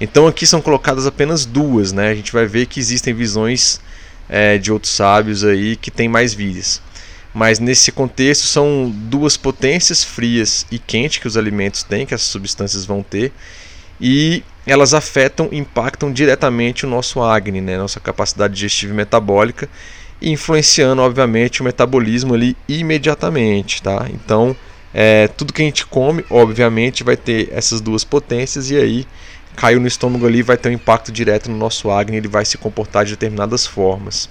Então 0.01 0.27
aqui 0.27 0.47
são 0.47 0.61
colocadas 0.61 1.07
apenas 1.07 1.45
duas, 1.45 1.93
né? 1.93 2.09
A 2.11 2.15
gente 2.15 2.33
vai 2.33 2.47
ver 2.47 2.67
que 2.67 2.81
existem 2.81 3.15
visões 3.15 3.81
é, 4.29 4.59
de 4.59 4.73
outros 4.73 4.93
sábios 4.93 5.45
aí 5.45 5.77
que 5.77 5.91
têm 5.91 6.09
mais 6.09 6.35
vidas. 6.35 6.81
Mas 7.33 7.59
nesse 7.59 7.91
contexto 7.91 8.45
são 8.45 8.93
duas 8.95 9.37
potências 9.37 10.05
frias 10.05 10.67
e 10.71 10.79
quente 10.79 11.21
que 11.21 11.27
os 11.27 11.37
alimentos 11.37 11.83
têm, 11.83 12.07
que 12.07 12.15
essas 12.15 12.29
substâncias 12.29 12.85
vão 12.85 13.03
ter, 13.03 13.33
e 14.01 14.43
elas 14.67 14.95
afetam, 14.95 15.49
impactam 15.51 16.13
diretamente 16.13 16.87
o 16.87 16.89
nosso 16.89 17.21
Agni, 17.21 17.61
né, 17.61 17.77
nossa 17.77 17.99
capacidade 17.99 18.55
digestiva 18.55 18.93
e 18.93 18.97
metabólica, 18.97 19.69
influenciando 20.23 21.03
obviamente 21.03 21.61
o 21.61 21.65
metabolismo 21.65 22.35
ali 22.35 22.57
imediatamente, 22.69 23.83
tá? 23.83 24.07
Então, 24.11 24.57
é, 24.95 25.27
tudo 25.27 25.53
que 25.53 25.61
a 25.61 25.65
gente 25.65 25.85
come, 25.85 26.25
obviamente, 26.31 27.03
vai 27.03 27.17
ter 27.17 27.49
essas 27.53 27.81
duas 27.81 28.05
potências 28.05 28.71
e 28.71 28.77
aí 28.77 29.07
caiu 29.57 29.81
no 29.81 29.89
estômago 29.89 30.27
ali 30.27 30.43
vai 30.43 30.57
ter 30.57 30.69
um 30.69 30.73
impacto 30.73 31.11
direto 31.11 31.51
no 31.51 31.57
nosso 31.57 31.91
Agni, 31.91 32.17
ele 32.17 32.29
vai 32.29 32.45
se 32.45 32.57
comportar 32.57 33.05
de 33.05 33.13
determinadas 33.13 33.67
formas. 33.67 34.29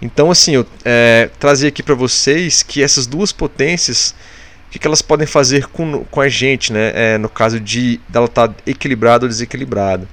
Então, 0.00 0.30
assim, 0.30 0.52
eu 0.56 0.66
é, 0.84 1.30
trazer 1.38 1.68
aqui 1.68 1.82
para 1.82 1.94
vocês 1.94 2.62
que 2.62 2.82
essas 2.82 3.06
duas 3.06 3.32
potências, 3.32 4.14
o 4.68 4.72
que, 4.72 4.78
que, 4.78 4.86
elas 4.86 5.00
podem 5.00 5.26
fazer 5.26 5.66
com, 5.68 6.04
com 6.04 6.20
a 6.20 6.28
gente, 6.28 6.72
né? 6.72 6.92
É, 6.94 7.18
no 7.18 7.28
caso 7.28 7.58
de 7.58 7.98
ela 8.12 8.26
estar 8.26 8.48
tá 8.48 8.54
equilibrada 8.66 9.24
ou 9.24 9.28
desequilibrada. 9.28 10.06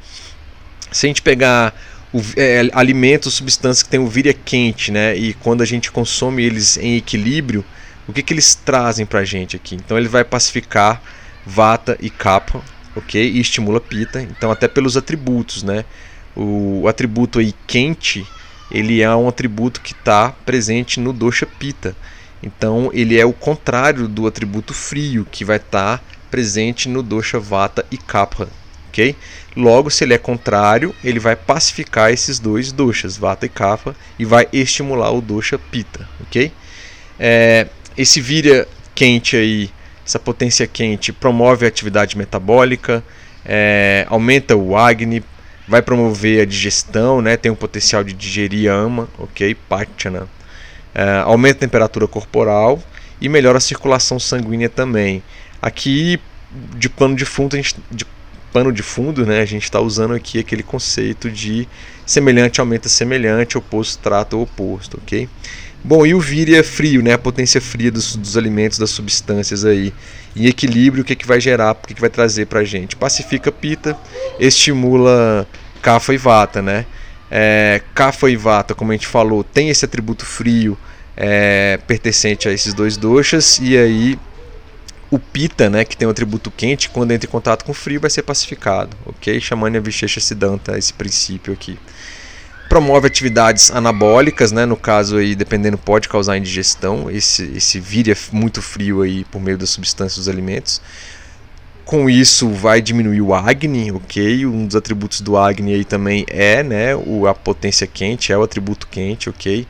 Se 0.91 1.05
a 1.05 1.09
gente 1.09 1.21
pegar 1.21 1.73
o, 2.13 2.21
é, 2.37 2.69
alimentos, 2.73 3.33
substâncias 3.33 3.83
que 3.83 3.89
têm 3.89 3.99
o 3.99 4.07
víria 4.07 4.33
quente, 4.33 4.91
né? 4.91 5.15
E 5.15 5.33
quando 5.33 5.61
a 5.61 5.65
gente 5.65 5.91
consome 5.91 6.43
eles 6.43 6.77
em 6.77 6.95
equilíbrio, 6.95 7.65
o 8.11 8.13
que, 8.13 8.21
que 8.21 8.33
eles 8.33 8.53
trazem 8.53 9.05
para 9.05 9.21
a 9.21 9.25
gente 9.25 9.55
aqui? 9.55 9.75
Então 9.75 9.97
ele 9.97 10.09
vai 10.09 10.23
pacificar 10.23 11.01
vata 11.45 11.97
e 12.01 12.09
kapha, 12.09 12.61
ok? 12.93 13.21
E 13.21 13.39
estimula 13.39 13.79
pita. 13.79 14.21
Então 14.21 14.51
até 14.51 14.67
pelos 14.67 14.97
atributos, 14.97 15.63
né? 15.63 15.85
O, 16.35 16.81
o 16.81 16.87
atributo 16.89 17.39
aí 17.39 17.55
quente, 17.65 18.27
ele 18.69 19.01
é 19.01 19.15
um 19.15 19.29
atributo 19.29 19.79
que 19.79 19.93
está 19.93 20.29
presente 20.45 20.99
no 20.99 21.13
dosha 21.13 21.45
pita. 21.45 21.95
Então 22.43 22.89
ele 22.93 23.17
é 23.17 23.25
o 23.25 23.31
contrário 23.31 24.09
do 24.09 24.27
atributo 24.27 24.73
frio 24.73 25.25
que 25.31 25.45
vai 25.45 25.55
estar 25.55 25.99
tá 25.99 26.03
presente 26.29 26.89
no 26.89 27.01
dosha 27.01 27.39
vata 27.39 27.85
e 27.89 27.97
kapha, 27.97 28.49
ok? 28.89 29.15
Logo, 29.55 29.89
se 29.89 30.03
ele 30.03 30.13
é 30.13 30.17
contrário, 30.17 30.93
ele 31.01 31.19
vai 31.19 31.37
pacificar 31.37 32.11
esses 32.11 32.39
dois 32.39 32.73
doshas, 32.73 33.15
vata 33.15 33.45
e 33.45 33.49
kapha, 33.49 33.95
e 34.19 34.25
vai 34.25 34.49
estimular 34.51 35.11
o 35.11 35.21
dosha 35.21 35.57
pita, 35.57 36.09
ok? 36.21 36.51
É, 37.17 37.67
esse 37.97 38.21
vira 38.21 38.67
quente 38.95 39.35
aí, 39.35 39.69
essa 40.05 40.19
potência 40.19 40.67
quente 40.67 41.11
promove 41.11 41.65
a 41.65 41.67
atividade 41.67 42.17
metabólica, 42.17 43.03
é, 43.45 44.05
aumenta 44.09 44.55
o 44.55 44.75
Agni, 44.75 45.23
vai 45.67 45.81
promover 45.81 46.41
a 46.41 46.45
digestão, 46.45 47.21
né? 47.21 47.37
tem 47.37 47.51
um 47.51 47.55
potencial 47.55 48.03
de 48.03 48.13
digerir 48.13 48.69
ama, 48.69 49.07
ok? 49.17 49.55
Pachana. 49.55 50.27
É, 50.93 51.19
aumenta 51.19 51.57
a 51.57 51.59
temperatura 51.61 52.07
corporal 52.07 52.81
e 53.21 53.29
melhora 53.29 53.57
a 53.57 53.61
circulação 53.61 54.19
sanguínea 54.19 54.67
também. 54.67 55.23
Aqui, 55.61 56.19
de 56.75 56.89
pano 56.89 57.15
de 57.15 57.23
fundo, 57.23 57.55
a 57.55 57.57
gente, 57.57 57.75
de 57.89 58.05
pano 58.51 58.73
de 58.73 58.83
fundo, 58.83 59.25
né, 59.25 59.39
a 59.39 59.45
gente 59.45 59.63
está 59.63 59.79
usando 59.79 60.13
aqui 60.13 60.39
aquele 60.39 60.63
conceito 60.63 61.29
de 61.29 61.67
semelhante 62.05 62.59
aumenta 62.59 62.89
semelhante, 62.89 63.57
oposto 63.57 64.01
trata 64.03 64.35
o 64.35 64.41
oposto, 64.41 64.99
ok? 65.01 65.29
Bom, 65.83 66.05
e 66.05 66.13
o 66.13 66.19
vírus 66.19 66.55
é 66.55 66.63
frio, 66.63 67.01
né? 67.01 67.13
A 67.13 67.17
potência 67.17 67.59
fria 67.59 67.91
dos, 67.91 68.15
dos 68.15 68.37
alimentos, 68.37 68.77
das 68.77 68.91
substâncias 68.91 69.65
aí. 69.65 69.93
Em 70.35 70.45
equilíbrio, 70.45 71.01
o 71.01 71.05
que, 71.05 71.15
que 71.15 71.27
vai 71.27 71.41
gerar, 71.41 71.71
o 71.71 71.87
que, 71.87 71.93
que 71.93 72.01
vai 72.01 72.09
trazer 72.09 72.45
pra 72.45 72.63
gente? 72.63 72.95
Pacifica 72.95 73.51
pita, 73.51 73.97
estimula 74.39 75.47
Kapha 75.81 76.13
e 76.13 76.17
Vata, 76.17 76.61
né? 76.61 76.85
É, 77.29 77.81
e 78.29 78.35
Vata, 78.35 78.75
como 78.75 78.91
a 78.91 78.93
gente 78.93 79.07
falou, 79.07 79.43
tem 79.43 79.69
esse 79.69 79.83
atributo 79.83 80.25
frio 80.25 80.77
é, 81.15 81.79
pertencente 81.87 82.47
a 82.47 82.51
esses 82.51 82.73
dois 82.73 82.97
doshas, 82.97 83.59
e 83.61 83.77
aí 83.77 84.19
o 85.09 85.19
Pita, 85.19 85.69
né, 85.69 85.83
que 85.83 85.97
tem 85.97 86.07
o 86.07 86.11
atributo 86.11 86.49
quente, 86.49 86.89
quando 86.89 87.11
entra 87.11 87.27
em 87.27 87.31
contato 87.31 87.65
com 87.65 87.71
o 87.71 87.75
frio, 87.75 87.99
vai 87.99 88.09
ser 88.09 88.23
pacificado, 88.23 88.95
ok? 89.05 89.39
Chamando 89.41 89.81
Vishesha 89.81 90.21
Siddhanta, 90.21 90.77
esse 90.77 90.93
princípio 90.93 91.53
aqui 91.53 91.77
promove 92.71 93.05
atividades 93.05 93.69
anabólicas, 93.69 94.53
né? 94.53 94.65
No 94.65 94.77
caso 94.77 95.17
aí, 95.17 95.35
dependendo, 95.35 95.77
pode 95.77 96.07
causar 96.07 96.37
indigestão. 96.37 97.11
Esse, 97.11 97.51
esse 97.53 97.83
é 98.09 98.15
muito 98.31 98.61
frio 98.61 99.01
aí 99.01 99.25
por 99.25 99.41
meio 99.41 99.57
das 99.57 99.71
substâncias 99.71 100.15
dos 100.15 100.29
alimentos. 100.29 100.81
Com 101.83 102.09
isso 102.09 102.47
vai 102.47 102.81
diminuir 102.81 103.19
o 103.19 103.33
Agni, 103.33 103.91
ok? 103.91 104.45
Um 104.45 104.65
dos 104.65 104.77
atributos 104.77 105.19
do 105.19 105.35
Agni 105.35 105.73
aí 105.73 105.83
também 105.83 106.25
é, 106.29 106.63
né? 106.63 106.95
O, 106.95 107.27
a 107.27 107.33
potência 107.33 107.85
quente, 107.85 108.31
é 108.31 108.37
o 108.37 108.41
atributo 108.41 108.87
quente, 108.87 109.29
ok? 109.29 109.67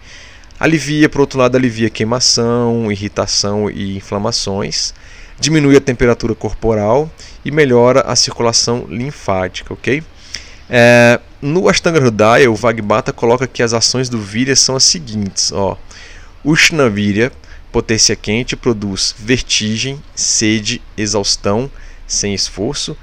Alivia, 0.59 1.09
por 1.09 1.21
outro 1.21 1.39
lado, 1.39 1.57
alivia 1.57 1.89
queimação, 1.89 2.91
irritação 2.91 3.67
e 3.67 3.97
inflamações. 3.97 4.93
Diminui 5.39 5.75
a 5.75 5.81
temperatura 5.81 6.35
corporal 6.35 7.11
e 7.43 7.49
melhora 7.49 8.01
a 8.01 8.15
circulação 8.15 8.85
linfática, 8.87 9.73
ok? 9.73 10.03
É, 10.69 11.19
no 11.41 11.67
Ashtanga 11.67 11.99
Hridaya, 11.99 12.51
o 12.51 12.55
Vagbata 12.55 13.11
coloca 13.11 13.47
que 13.47 13.63
as 13.63 13.73
ações 13.73 14.09
do 14.09 14.19
Virya 14.19 14.55
são 14.55 14.75
as 14.75 14.83
seguintes. 14.83 15.51
Ó. 15.51 15.77
Ushna 16.43 16.89
Virya, 16.89 17.31
potência 17.71 18.15
quente, 18.15 18.55
produz 18.55 19.15
vertigem, 19.17 20.01
sede, 20.13 20.81
exaustão, 20.95 21.69
sem 22.05 22.33
esforço, 22.33 22.95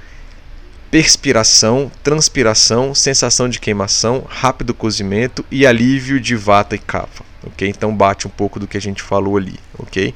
perspiração, 0.89 1.91
transpiração, 2.03 2.95
sensação 2.95 3.49
de 3.49 3.59
queimação, 3.59 4.25
rápido 4.27 4.73
cozimento 4.73 5.45
e 5.51 5.65
alívio 5.65 6.19
de 6.19 6.35
vata 6.35 6.75
e 6.75 6.79
kapha. 6.79 7.23
Ok? 7.43 7.67
Então 7.67 7.95
bate 7.95 8.27
um 8.27 8.29
pouco 8.29 8.59
do 8.59 8.67
que 8.67 8.77
a 8.77 8.81
gente 8.81 9.01
falou 9.01 9.37
ali. 9.37 9.59
Ok? 9.77 10.13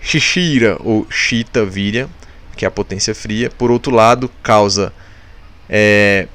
Shishira 0.00 0.76
ou 0.80 1.06
Shita 1.10 1.64
Virya, 1.64 2.08
que 2.56 2.64
é 2.64 2.68
a 2.68 2.70
potência 2.70 3.14
fria, 3.14 3.50
por 3.50 3.70
outro 3.70 3.92
lado, 3.92 4.30
causa 4.42 4.92
é, 5.68 6.28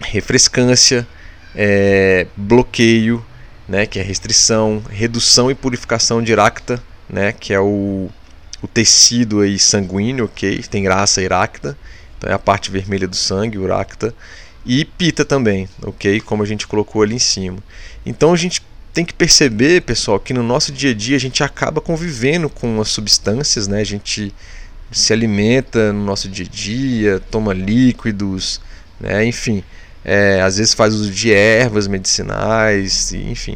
refrescância, 0.00 1.06
é, 1.54 2.26
bloqueio, 2.36 3.24
né, 3.68 3.86
que 3.86 3.98
é 3.98 4.02
restrição, 4.02 4.82
redução 4.88 5.50
e 5.50 5.54
purificação 5.54 6.22
de 6.22 6.34
racta, 6.34 6.82
né, 7.08 7.32
que 7.32 7.52
é 7.52 7.60
o, 7.60 8.08
o 8.62 8.66
tecido 8.66 9.40
aí 9.40 9.58
sanguíneo, 9.58 10.24
ok? 10.24 10.62
Tem 10.70 10.82
graça 10.82 11.20
iracta, 11.20 11.76
então 12.16 12.30
é 12.30 12.34
a 12.34 12.38
parte 12.38 12.70
vermelha 12.70 13.06
do 13.06 13.16
sangue, 13.16 13.58
o 13.58 13.66
racta, 13.66 14.14
e 14.64 14.84
pita 14.84 15.24
também, 15.24 15.68
ok? 15.82 16.20
Como 16.20 16.42
a 16.42 16.46
gente 16.46 16.66
colocou 16.66 17.02
ali 17.02 17.14
em 17.14 17.20
cima. 17.20 17.58
Então 18.04 18.32
a 18.32 18.36
gente 18.36 18.62
tem 18.92 19.04
que 19.04 19.14
perceber, 19.14 19.82
pessoal, 19.82 20.18
que 20.18 20.34
no 20.34 20.42
nosso 20.42 20.72
dia 20.72 20.90
a 20.90 20.94
dia 20.94 21.16
a 21.16 21.20
gente 21.20 21.42
acaba 21.42 21.80
convivendo 21.80 22.48
com 22.48 22.80
as 22.80 22.88
substâncias, 22.88 23.68
né? 23.68 23.80
A 23.80 23.84
gente 23.84 24.34
se 24.90 25.12
alimenta 25.12 25.92
no 25.92 26.04
nosso 26.04 26.28
dia 26.28 26.44
a 26.44 26.48
dia, 26.48 27.20
toma 27.30 27.52
líquidos, 27.52 28.60
né? 28.98 29.24
Enfim, 29.24 29.62
é, 30.04 30.40
às 30.40 30.56
vezes 30.56 30.74
faz 30.74 30.94
uso 30.94 31.10
de 31.10 31.32
ervas 31.32 31.86
medicinais, 31.86 33.12
enfim. 33.12 33.54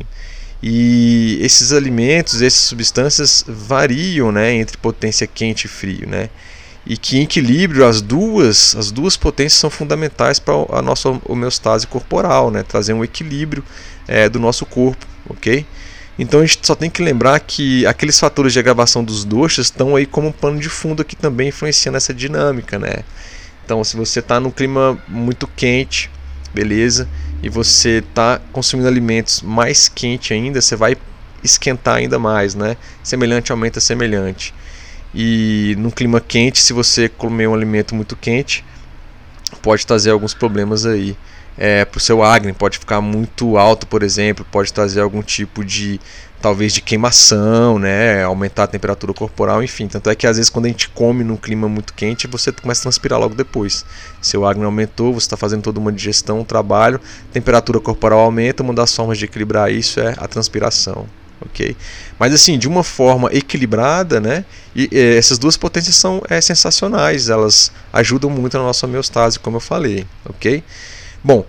E 0.63 1.39
esses 1.43 1.73
alimentos, 1.73 2.41
essas 2.41 2.61
substâncias 2.61 3.45
variam 3.49 4.31
né, 4.31 4.53
entre 4.55 4.77
potência 4.77 5.27
quente 5.27 5.65
e 5.65 5.69
frio. 5.69 6.09
Né? 6.09 6.31
E 6.87 6.97
que 6.97 7.19
em 7.19 7.23
equilíbrio 7.23 7.85
as 7.85 8.01
duas, 8.01 8.77
as 8.77 8.93
duas 8.93 9.17
potências 9.17 9.59
são 9.59 9.71
fundamentais 9.71 10.39
para 10.39 10.55
a 10.71 10.81
nossa 10.81 11.21
homeostase 11.27 11.87
corporal, 11.87 12.51
né? 12.51 12.63
trazer 12.63 12.93
um 12.93 13.03
equilíbrio 13.03 13.65
é, 14.07 14.29
do 14.29 14.39
nosso 14.39 14.65
corpo. 14.65 15.05
ok? 15.29 15.67
Então 16.19 16.41
a 16.41 16.47
gente 16.47 16.61
só 16.63 16.75
tem 16.75 16.91
que 16.91 17.03
lembrar 17.03 17.41
que 17.41 17.87
aqueles 17.87 18.21
fatores 18.21 18.53
de 18.53 18.59
agravação 18.59 19.03
dos 19.03 19.25
doxas 19.25 19.67
estão 19.67 19.97
aí 19.97 20.07
como 20.07 20.29
um 20.29 20.33
pano 20.33 20.61
de 20.61 20.69
fundo 20.69 21.01
aqui 21.03 21.17
também 21.17 21.49
influenciando 21.49 21.97
essa 21.97 22.15
dinâmica. 22.15 22.79
Né? 22.79 23.03
Então 23.65 23.83
se 23.83 23.97
você 23.97 24.21
está 24.21 24.39
num 24.39 24.51
clima 24.51 25.03
muito 25.09 25.49
quente, 25.49 26.11
beleza? 26.55 27.09
E 27.43 27.49
você 27.49 27.99
está 27.99 28.41
consumindo 28.53 28.89
alimentos 28.89 29.43
mais 29.43 29.89
quente 29.89 30.33
ainda, 30.33 30.61
você 30.61 30.77
vai 30.77 30.97
esquentar 31.43 31.97
ainda 31.97 32.19
mais, 32.19 32.55
né? 32.55 32.77
Semelhante 33.03 33.51
aumenta 33.51 33.81
semelhante. 33.81 34.55
E 35.15 35.75
num 35.79 35.91
clima 35.91 36.21
quente, 36.21 36.61
se 36.61 36.73
você 36.73 37.09
comer 37.09 37.49
um 37.49 37.55
alimento 37.55 37.95
muito 37.95 38.17
quente, 38.17 38.65
pode 39.61 39.87
trazer 39.87 40.11
alguns 40.11 40.35
problemas 40.35 40.87
aí 40.87 41.17
é, 41.57 41.85
para 41.85 41.99
o 41.99 42.01
seu 42.01 42.23
acne, 42.23 42.53
pode 42.53 42.79
ficar 42.79 43.01
muito 43.01 43.57
alto, 43.59 43.87
por 43.87 44.03
exemplo, 44.03 44.47
pode 44.51 44.73
trazer 44.73 45.01
algum 45.01 45.23
tipo 45.23 45.65
de 45.65 46.01
talvez 46.43 46.75
de 46.75 46.83
queimação, 46.83 47.79
né, 47.79 48.25
aumentar 48.25 48.65
a 48.65 48.67
temperatura 48.67 49.15
corporal, 49.15 49.63
enfim. 49.63 49.87
Tanto 49.87 50.11
é 50.11 50.15
que 50.15 50.27
às 50.27 50.37
vezes 50.37 50.51
quando 50.51 50.67
a 50.67 50.69
gente 50.69 50.89
come 50.89 51.23
num 51.23 51.37
clima 51.37 51.69
muito 51.69 51.95
quente, 51.95 52.27
você 52.27 52.51
começa 52.51 52.81
a 52.81 52.83
transpirar 52.83 53.19
logo 53.21 53.35
depois. 53.35 53.87
Seu 54.21 54.45
acne 54.45 54.65
aumentou, 54.65 55.15
você 55.15 55.27
está 55.27 55.37
fazendo 55.37 55.63
toda 55.63 55.79
uma 55.79 55.93
digestão, 55.93 56.41
um 56.41 56.45
trabalho, 56.45 57.01
temperatura 57.33 57.79
corporal 57.81 58.19
aumenta, 58.19 58.63
uma 58.63 58.75
das 58.75 58.95
formas 58.95 59.17
de 59.19 59.25
equilibrar 59.25 59.73
isso 59.73 60.01
é 60.01 60.15
a 60.19 60.27
transpiração. 60.27 61.07
ok? 61.47 61.77
Mas 62.19 62.35
assim, 62.35 62.59
de 62.59 62.69
uma 62.69 62.83
forma 62.83 63.29
equilibrada, 63.33 64.21
né? 64.21 64.45
E, 64.75 64.89
e 64.91 65.17
essas 65.17 65.39
duas 65.39 65.57
potências 65.57 65.97
são 65.97 66.23
é, 66.29 66.41
sensacionais, 66.41 67.29
elas 67.29 67.71
ajudam 67.93 68.31
muito 68.31 68.57
na 68.57 68.65
nossa 68.65 68.87
homeostase, 68.87 69.39
como 69.39 69.57
eu 69.57 69.61
falei, 69.61 70.07
ok? 70.25 70.63
Bom, 71.23 71.45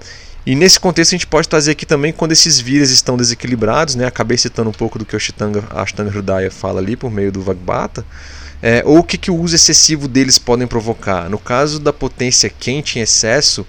E 0.45 0.55
nesse 0.55 0.77
contexto 0.77 1.11
a 1.11 1.17
gente 1.17 1.27
pode 1.27 1.47
trazer 1.47 1.71
aqui 1.71 1.85
também 1.85 2.11
quando 2.11 2.33
esses 2.33 2.59
vírus 2.59 2.89
estão 2.89 3.15
desequilibrados, 3.15 3.95
né? 3.95 4.05
Acabei 4.05 4.37
citando 4.37 4.69
um 4.69 4.73
pouco 4.73 4.99
do 4.99 5.05
que 5.05 5.15
o 5.15 5.17
Ashtanga, 5.17 5.63
Ashtanga 5.69 6.09
Hridaya 6.09 6.51
fala 6.51 6.81
ali 6.81 6.97
por 6.97 7.09
meio 7.09 7.31
do 7.31 7.41
Vagbata, 7.41 8.05
é, 8.61 8.83
ou 8.85 8.99
o 8.99 9.03
que, 9.03 9.17
que 9.17 9.31
o 9.31 9.35
uso 9.35 9.55
excessivo 9.55 10.05
deles 10.05 10.37
podem 10.37 10.67
provocar. 10.67 11.29
No 11.29 11.39
caso 11.39 11.79
da 11.79 11.93
potência 11.93 12.49
quente 12.49 12.99
em 12.99 13.01
excesso, 13.01 13.65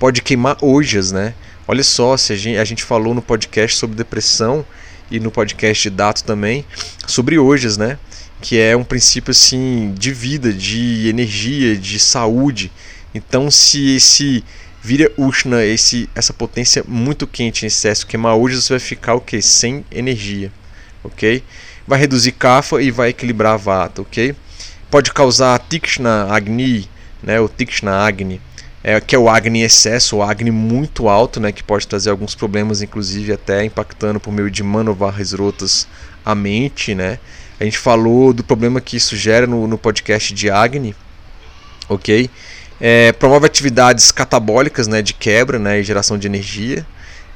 pode 0.00 0.20
queimar 0.20 0.56
ojas, 0.62 1.12
né? 1.12 1.32
Olha 1.68 1.84
só, 1.84 2.16
se 2.16 2.32
a 2.32 2.36
gente, 2.36 2.58
a 2.58 2.64
gente 2.64 2.82
falou 2.82 3.14
no 3.14 3.22
podcast 3.22 3.76
sobre 3.76 3.96
depressão 3.96 4.64
e 5.08 5.20
no 5.20 5.30
podcast 5.30 5.88
de 5.88 5.94
Dato 5.94 6.24
também 6.24 6.64
sobre 7.06 7.38
ojas, 7.38 7.76
né? 7.76 7.98
Que 8.40 8.58
é 8.58 8.76
um 8.76 8.84
princípio 8.84 9.30
assim 9.30 9.94
de 9.96 10.12
vida, 10.12 10.52
de 10.52 11.08
energia, 11.08 11.76
de 11.76 12.00
saúde. 12.00 12.72
Então, 13.14 13.50
se 13.50 13.96
esse 13.96 14.44
vira 14.86 15.10
Ushna, 15.16 15.64
esse, 15.64 16.08
essa 16.14 16.32
potência 16.32 16.84
muito 16.86 17.26
quente 17.26 17.64
em 17.64 17.66
excesso 17.66 18.06
queimar 18.06 18.36
ojas, 18.36 18.62
você 18.62 18.74
vai 18.74 18.80
ficar 18.80 19.14
o 19.14 19.20
que? 19.20 19.42
Sem 19.42 19.84
energia, 19.90 20.52
ok? 21.02 21.42
Vai 21.84 21.98
reduzir 21.98 22.30
Kapha 22.30 22.80
e 22.80 22.92
vai 22.92 23.08
equilibrar 23.08 23.54
a 23.54 23.56
Vata, 23.56 24.02
ok? 24.02 24.32
Pode 24.88 25.12
causar 25.12 25.58
Tikshna 25.58 26.32
Agni, 26.32 26.88
né? 27.20 27.40
O 27.40 27.48
Tikshna 27.48 27.96
Agni 27.96 28.40
é, 28.84 29.00
que 29.00 29.16
é 29.16 29.18
o 29.18 29.28
Agni 29.28 29.62
excesso, 29.62 30.18
o 30.18 30.22
Agni 30.22 30.52
muito 30.52 31.08
alto, 31.08 31.40
né, 31.40 31.50
que 31.50 31.64
pode 31.64 31.88
trazer 31.88 32.08
alguns 32.08 32.36
problemas, 32.36 32.82
inclusive 32.82 33.32
até 33.32 33.64
impactando 33.64 34.20
por 34.20 34.30
meio 34.32 34.48
de 34.48 34.62
manovarras 34.62 35.32
rotas 35.32 35.88
a 36.24 36.36
mente, 36.36 36.94
né? 36.94 37.18
A 37.58 37.64
gente 37.64 37.78
falou 37.78 38.32
do 38.32 38.44
problema 38.44 38.80
que 38.80 38.96
isso 38.96 39.16
gera 39.16 39.44
no, 39.44 39.66
no 39.66 39.76
podcast 39.76 40.32
de 40.32 40.48
Agni, 40.48 40.94
ok? 41.88 42.30
É, 42.80 43.12
promove 43.12 43.46
atividades 43.46 44.12
catabólicas, 44.12 44.86
né, 44.86 45.00
de 45.00 45.14
quebra, 45.14 45.58
né, 45.58 45.80
e 45.80 45.82
geração 45.82 46.18
de 46.18 46.26
energia. 46.26 46.86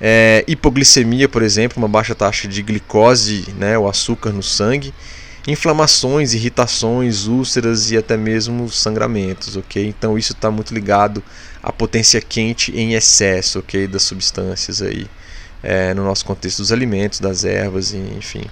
É, 0.01 0.45
hipoglicemia, 0.47 1.29
por 1.29 1.43
exemplo, 1.43 1.79
uma 1.79 1.89
baixa 1.89 2.15
taxa 2.15 2.49
de 2.49 2.63
glicose, 2.63 3.47
né, 3.59 3.79
o 3.79 3.89
açúcar 3.89 4.31
no 4.31 4.43
sangue 4.43 4.93
inflamações, 5.47 6.35
irritações, 6.35 7.27
úlceras 7.27 7.91
e 7.91 7.97
até 7.97 8.17
mesmo 8.17 8.69
sangramentos, 8.69 9.57
ok? 9.57 9.87
Então 9.87 10.19
isso 10.19 10.33
está 10.33 10.51
muito 10.51 10.75
ligado 10.75 11.23
à 11.63 11.73
potência 11.73 12.21
quente 12.21 12.73
em 12.77 12.95
excesso, 12.95 13.61
ok? 13.61 13.87
Das 13.87 14.03
substâncias 14.03 14.83
aí, 14.83 15.07
é, 15.63 15.95
no 15.95 16.05
nosso 16.05 16.25
contexto 16.25 16.59
dos 16.59 16.73
alimentos, 16.73 17.21
das 17.21 17.45
ervas, 17.45 17.95
enfim. 17.95 18.45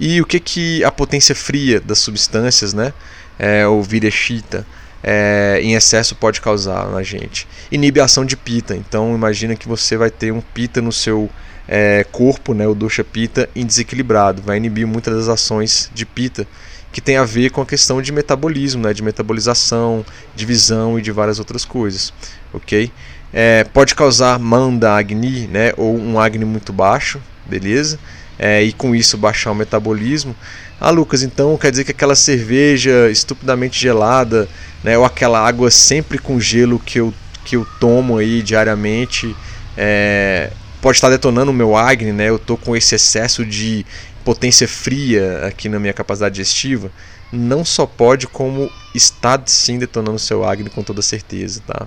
E 0.00 0.20
o 0.20 0.26
que 0.26 0.40
que 0.40 0.84
a 0.84 0.90
potência 0.90 1.34
fria 1.34 1.80
das 1.80 1.98
substâncias, 1.98 2.72
né? 2.72 2.92
É, 3.38 3.66
o 3.66 3.82
vireshita, 3.82 4.66
é, 5.02 5.58
em 5.62 5.74
excesso 5.74 6.14
pode 6.14 6.40
causar 6.40 6.88
na 6.90 7.02
gente. 7.02 7.48
Inibe 7.70 8.00
a 8.00 8.04
ação 8.04 8.24
de 8.24 8.36
pita. 8.36 8.76
Então 8.76 9.14
imagina 9.14 9.56
que 9.56 9.68
você 9.68 9.96
vai 9.96 10.10
ter 10.10 10.32
um 10.32 10.40
pita 10.40 10.80
no 10.80 10.92
seu 10.92 11.28
é, 11.66 12.04
corpo, 12.10 12.54
né, 12.54 12.66
o 12.66 12.74
dosha 12.74 13.04
pita, 13.04 13.48
em 13.54 13.64
desequilibrado, 13.64 14.42
vai 14.42 14.56
inibir 14.56 14.86
muitas 14.86 15.14
das 15.14 15.28
ações 15.28 15.90
de 15.94 16.04
pita 16.04 16.46
que 16.92 17.00
tem 17.00 17.16
a 17.16 17.24
ver 17.24 17.50
com 17.50 17.62
a 17.62 17.66
questão 17.66 18.02
de 18.02 18.12
metabolismo, 18.12 18.82
né, 18.82 18.92
de 18.92 19.02
metabolização, 19.02 20.04
de 20.36 20.44
visão 20.44 20.98
e 20.98 21.02
de 21.02 21.10
várias 21.10 21.38
outras 21.38 21.64
coisas, 21.64 22.12
ok? 22.52 22.92
É, 23.32 23.64
pode 23.64 23.94
causar 23.94 24.38
manda 24.38 24.94
agni, 24.94 25.46
né, 25.46 25.72
ou 25.78 25.98
um 25.98 26.20
agni 26.20 26.44
muito 26.44 26.70
baixo, 26.70 27.18
beleza? 27.46 27.98
É, 28.38 28.62
e 28.62 28.72
com 28.72 28.94
isso 28.94 29.16
baixar 29.16 29.52
o 29.52 29.54
metabolismo. 29.54 30.34
Ah, 30.84 30.90
Lucas, 30.90 31.22
então 31.22 31.56
quer 31.56 31.70
dizer 31.70 31.84
que 31.84 31.92
aquela 31.92 32.16
cerveja 32.16 33.08
estupidamente 33.08 33.80
gelada, 33.80 34.48
né, 34.82 34.98
ou 34.98 35.04
aquela 35.04 35.38
água 35.38 35.70
sempre 35.70 36.18
com 36.18 36.40
gelo 36.40 36.76
que 36.80 36.98
eu, 36.98 37.14
que 37.44 37.54
eu 37.54 37.64
tomo 37.78 38.18
aí 38.18 38.42
diariamente, 38.42 39.32
é, 39.76 40.50
pode 40.80 40.96
estar 40.96 41.08
detonando 41.08 41.52
o 41.52 41.54
meu 41.54 41.76
Agni, 41.76 42.10
né? 42.10 42.30
Eu 42.30 42.34
estou 42.34 42.56
com 42.56 42.74
esse 42.74 42.96
excesso 42.96 43.46
de 43.46 43.86
potência 44.24 44.66
fria 44.66 45.46
aqui 45.46 45.68
na 45.68 45.78
minha 45.78 45.92
capacidade 45.92 46.34
digestiva. 46.34 46.90
Não 47.30 47.64
só 47.64 47.86
pode, 47.86 48.26
como 48.26 48.68
está 48.92 49.40
sim 49.46 49.78
detonando 49.78 50.16
o 50.16 50.18
seu 50.18 50.44
Agni 50.44 50.68
com 50.68 50.82
toda 50.82 51.00
certeza, 51.00 51.62
tá? 51.64 51.86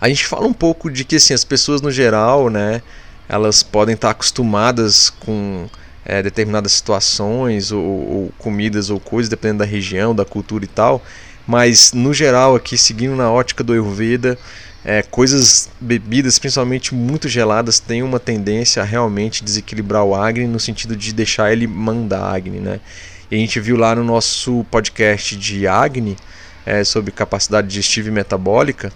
A 0.00 0.08
gente 0.08 0.26
fala 0.26 0.46
um 0.46 0.54
pouco 0.54 0.90
de 0.90 1.04
que 1.04 1.16
assim, 1.16 1.34
as 1.34 1.44
pessoas 1.44 1.82
no 1.82 1.90
geral, 1.90 2.48
né? 2.48 2.80
Elas 3.28 3.62
podem 3.62 3.94
estar 3.94 4.08
acostumadas 4.08 5.10
com 5.10 5.68
é, 6.04 6.22
determinadas 6.22 6.72
situações 6.72 7.72
ou, 7.72 7.82
ou 7.82 8.32
comidas 8.38 8.90
ou 8.90 9.00
coisas, 9.00 9.28
dependendo 9.28 9.60
da 9.60 9.64
região, 9.64 10.14
da 10.14 10.24
cultura 10.24 10.64
e 10.64 10.68
tal. 10.68 11.02
Mas 11.46 11.92
no 11.92 12.12
geral, 12.12 12.54
aqui 12.54 12.76
seguindo 12.76 13.14
na 13.16 13.30
ótica 13.30 13.62
do 13.62 13.72
Ayurveda, 13.72 14.38
é, 14.84 15.02
coisas, 15.02 15.70
bebidas, 15.80 16.38
principalmente 16.38 16.94
muito 16.94 17.28
geladas, 17.28 17.80
têm 17.80 18.02
uma 18.02 18.20
tendência 18.20 18.82
a 18.82 18.84
realmente 18.84 19.42
desequilibrar 19.42 20.04
o 20.04 20.14
Agni 20.14 20.46
no 20.46 20.60
sentido 20.60 20.94
de 20.94 21.12
deixar 21.12 21.52
ele 21.52 21.66
mandar 21.66 22.34
Agni, 22.34 22.60
né? 22.60 22.80
E 23.30 23.36
a 23.36 23.38
gente 23.38 23.58
viu 23.58 23.76
lá 23.76 23.94
no 23.94 24.04
nosso 24.04 24.64
podcast 24.70 25.36
de 25.36 25.66
Agni, 25.66 26.16
é, 26.66 26.84
sobre 26.84 27.10
capacidade 27.10 27.68
digestiva 27.68 28.08
e 28.08 28.12
metabólica, 28.12 28.92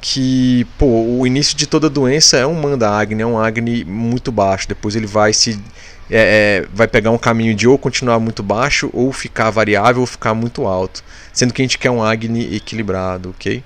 que 0.00 0.66
pô, 0.78 0.86
o 0.86 1.26
início 1.26 1.56
de 1.56 1.66
toda 1.66 1.88
doença 1.88 2.36
é 2.36 2.46
um 2.46 2.54
manda 2.54 2.90
Agni, 2.90 3.22
é 3.22 3.26
um 3.26 3.38
Agni 3.38 3.84
muito 3.84 4.32
baixo. 4.32 4.68
Depois 4.68 4.96
ele 4.96 5.06
vai 5.06 5.32
se 5.32 5.58
é, 6.10 6.62
é, 6.64 6.68
vai 6.74 6.86
pegar 6.86 7.10
um 7.10 7.18
caminho 7.18 7.54
de 7.54 7.66
ou 7.66 7.78
continuar 7.78 8.18
muito 8.18 8.42
baixo 8.42 8.90
ou 8.92 9.12
ficar 9.12 9.50
variável 9.50 10.00
ou 10.00 10.06
ficar 10.06 10.34
muito 10.34 10.66
alto, 10.66 11.02
sendo 11.32 11.54
que 11.54 11.62
a 11.62 11.64
gente 11.64 11.78
quer 11.78 11.90
um 11.90 12.02
Agni 12.02 12.54
equilibrado, 12.54 13.30
ok? 13.30 13.62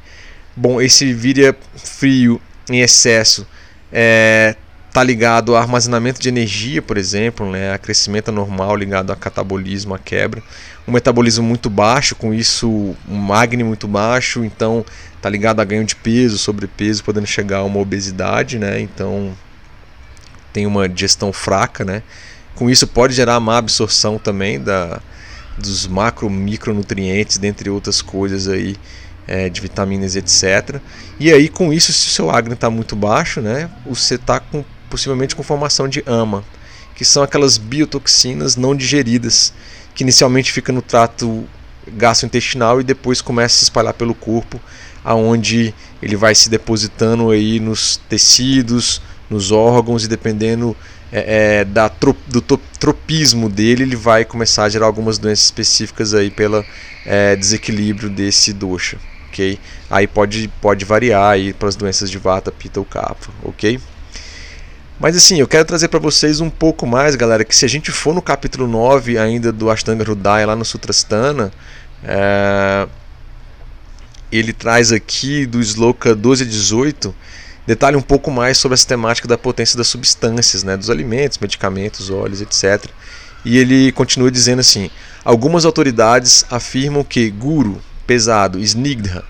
Bom, 0.54 0.80
esse 0.80 1.12
viria 1.12 1.56
frio 1.76 2.40
em 2.70 2.80
excesso 2.80 3.46
é, 3.92 4.56
tá 4.92 5.02
ligado 5.02 5.54
ao 5.54 5.60
armazenamento 5.60 6.20
de 6.20 6.28
energia, 6.28 6.80
por 6.80 6.96
exemplo, 6.96 7.50
né, 7.50 7.72
a 7.74 7.78
crescimento 7.78 8.32
normal 8.32 8.74
ligado 8.74 9.12
a 9.12 9.16
catabolismo, 9.16 9.94
a 9.94 9.98
quebra, 9.98 10.42
um 10.88 10.92
metabolismo 10.92 11.44
muito 11.44 11.68
baixo, 11.68 12.14
com 12.14 12.32
isso 12.32 12.96
um 13.06 13.16
magne 13.16 13.62
muito 13.62 13.86
baixo, 13.86 14.44
então 14.44 14.84
tá 15.20 15.28
ligado 15.28 15.60
a 15.60 15.64
ganho 15.64 15.84
de 15.84 15.94
peso, 15.94 16.38
sobrepeso, 16.38 17.04
podendo 17.04 17.26
chegar 17.26 17.58
a 17.58 17.64
uma 17.64 17.78
obesidade, 17.78 18.58
né? 18.58 18.80
Então 18.80 19.34
tem 20.56 20.66
uma 20.66 20.88
digestão 20.88 21.34
fraca, 21.34 21.84
né? 21.84 22.02
Com 22.54 22.70
isso 22.70 22.86
pode 22.86 23.12
gerar 23.12 23.38
má 23.40 23.58
absorção 23.58 24.18
também 24.18 24.58
da 24.58 25.02
dos 25.58 25.86
macro 25.86 26.30
micronutrientes, 26.30 27.36
dentre 27.36 27.68
outras 27.68 28.00
coisas 28.00 28.48
aí 28.48 28.74
é, 29.26 29.50
de 29.50 29.60
vitaminas, 29.60 30.16
etc. 30.16 30.80
E 31.20 31.30
aí, 31.30 31.50
com 31.50 31.74
isso, 31.74 31.92
se 31.92 32.08
o 32.08 32.10
seu 32.10 32.30
Agni 32.30 32.54
está 32.54 32.70
muito 32.70 32.96
baixo, 32.96 33.42
né, 33.42 33.70
você 33.84 34.14
está 34.14 34.40
com, 34.40 34.64
possivelmente 34.88 35.36
com 35.36 35.42
formação 35.42 35.88
de 35.88 36.02
AMA, 36.06 36.42
que 36.94 37.04
são 37.04 37.22
aquelas 37.22 37.58
biotoxinas 37.58 38.56
não 38.56 38.74
digeridas, 38.74 39.52
que 39.94 40.04
inicialmente 40.04 40.52
fica 40.52 40.72
no 40.72 40.80
trato 40.80 41.44
gastrointestinal 41.86 42.80
e 42.80 42.84
depois 42.84 43.20
começa 43.20 43.56
a 43.56 43.58
se 43.58 43.64
espalhar 43.64 43.94
pelo 43.94 44.14
corpo, 44.14 44.60
aonde 45.04 45.74
ele 46.02 46.16
vai 46.16 46.34
se 46.34 46.48
depositando 46.48 47.30
aí 47.30 47.60
nos 47.60 47.98
tecidos, 48.08 49.00
nos 49.28 49.50
órgãos 49.52 50.04
e 50.04 50.08
dependendo 50.08 50.76
é, 51.12 51.60
é, 51.60 51.64
da 51.64 51.90
do 52.28 52.40
tropismo 52.78 53.48
dele, 53.48 53.82
ele 53.84 53.96
vai 53.96 54.24
começar 54.24 54.64
a 54.64 54.68
gerar 54.68 54.86
algumas 54.86 55.18
doenças 55.18 55.46
específicas 55.46 56.14
aí 56.14 56.30
pelo 56.30 56.64
é, 57.04 57.36
desequilíbrio 57.36 58.10
desse 58.10 58.52
dosha 58.52 58.98
ok? 59.36 59.58
Aí 59.90 60.06
pode, 60.06 60.48
pode 60.60 60.84
variar 60.84 61.30
aí 61.32 61.52
para 61.52 61.68
as 61.68 61.76
doenças 61.76 62.10
de 62.10 62.18
vata, 62.18 62.50
pita 62.50 62.80
ou 62.80 62.86
kapha, 62.86 63.30
ok? 63.44 63.78
Mas 64.98 65.14
assim, 65.14 65.38
eu 65.38 65.46
quero 65.46 65.66
trazer 65.66 65.88
para 65.88 66.00
vocês 66.00 66.40
um 66.40 66.48
pouco 66.48 66.86
mais, 66.86 67.14
galera, 67.14 67.44
que 67.44 67.54
se 67.54 67.66
a 67.66 67.68
gente 67.68 67.92
for 67.92 68.14
no 68.14 68.22
capítulo 68.22 68.66
9 68.66 69.18
ainda 69.18 69.52
do 69.52 69.70
Ashtanga 69.70 70.02
Hridaya, 70.02 70.46
lá 70.46 70.56
no 70.56 70.64
Sutrasthana, 70.64 71.52
é... 72.02 72.88
ele 74.32 74.54
traz 74.54 74.90
aqui 74.90 75.44
do 75.44 75.60
Sloka 75.60 76.14
12 76.14 76.44
a 76.44 76.46
18, 76.46 77.14
detalhe 77.66 77.96
um 77.96 78.02
pouco 78.02 78.30
mais 78.30 78.58
sobre 78.58 78.74
essa 78.74 78.86
temática 78.86 79.26
da 79.26 79.36
potência 79.36 79.76
das 79.76 79.88
substâncias, 79.88 80.62
né, 80.62 80.76
dos 80.76 80.88
alimentos, 80.88 81.38
medicamentos, 81.38 82.10
óleos, 82.10 82.40
etc. 82.40 82.86
E 83.44 83.58
ele 83.58 83.92
continua 83.92 84.30
dizendo 84.30 84.60
assim: 84.60 84.90
algumas 85.24 85.64
autoridades 85.64 86.44
afirmam 86.50 87.02
que 87.04 87.30
Guru, 87.30 87.80
pesado, 88.06 88.58
snigdha, 88.60 89.24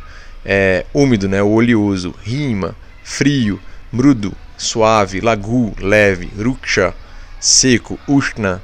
é, 0.44 0.84
úmido, 0.94 1.28
né, 1.28 1.42
oleoso, 1.42 2.14
rima, 2.22 2.76
frio, 3.02 3.60
mrudo, 3.92 4.32
suave, 4.56 5.20
lagu, 5.20 5.74
leve, 5.80 6.30
ruksha, 6.36 6.94
seco, 7.40 7.98
ushna, 8.06 8.62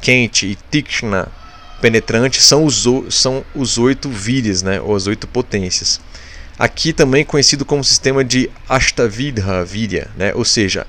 quente 0.00 0.46
e 0.46 0.58
tikshna, 0.70 1.28
penetrante, 1.80 2.42
são 2.42 2.64
os, 2.64 2.86
são 3.10 3.44
os 3.54 3.78
oito 3.78 4.08
vírias, 4.08 4.62
né, 4.62 4.80
ou 4.80 4.94
as 4.94 5.06
oito 5.06 5.26
potências. 5.26 6.00
Aqui 6.58 6.92
também 6.92 7.24
conhecido 7.24 7.64
como 7.64 7.82
sistema 7.82 8.22
de 8.22 8.50
Ashtavidha 8.68 9.64
Virya, 9.64 10.08
né, 10.16 10.32
ou 10.34 10.44
seja, 10.44 10.86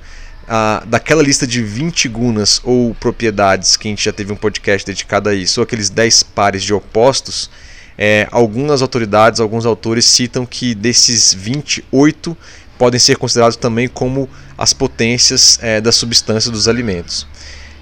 a, 0.47 0.83
daquela 0.85 1.23
lista 1.23 1.47
de 1.47 1.63
20 1.63 2.07
gunas 2.09 2.61
ou 2.63 2.93
propriedades 2.95 3.77
que 3.77 3.87
a 3.87 3.91
gente 3.91 4.03
já 4.03 4.11
teve 4.11 4.31
um 4.31 4.35
podcast 4.35 4.85
dedicado 4.85 5.29
a 5.29 5.33
isso, 5.33 5.59
ou 5.59 5.63
aqueles 5.63 5.89
10 5.89 6.23
pares 6.23 6.63
de 6.63 6.73
opostos, 6.73 7.49
é, 7.97 8.27
algumas 8.31 8.81
autoridades, 8.81 9.39
alguns 9.39 9.65
autores 9.65 10.05
citam 10.05 10.45
que 10.45 10.73
desses 10.73 11.33
28 11.33 12.35
podem 12.77 12.99
ser 12.99 13.17
considerados 13.17 13.55
também 13.55 13.87
como 13.87 14.29
as 14.57 14.73
potências 14.73 15.59
é, 15.61 15.79
da 15.79 15.91
substância 15.91 16.51
dos 16.51 16.67
alimentos. 16.67 17.27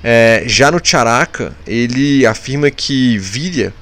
É, 0.03 0.43
já 0.45 0.71
no 0.71 0.79
Charaka, 0.83 1.55
ele 1.65 2.25
afirma 2.25 2.69
que 2.69 3.17
virya 3.17 3.73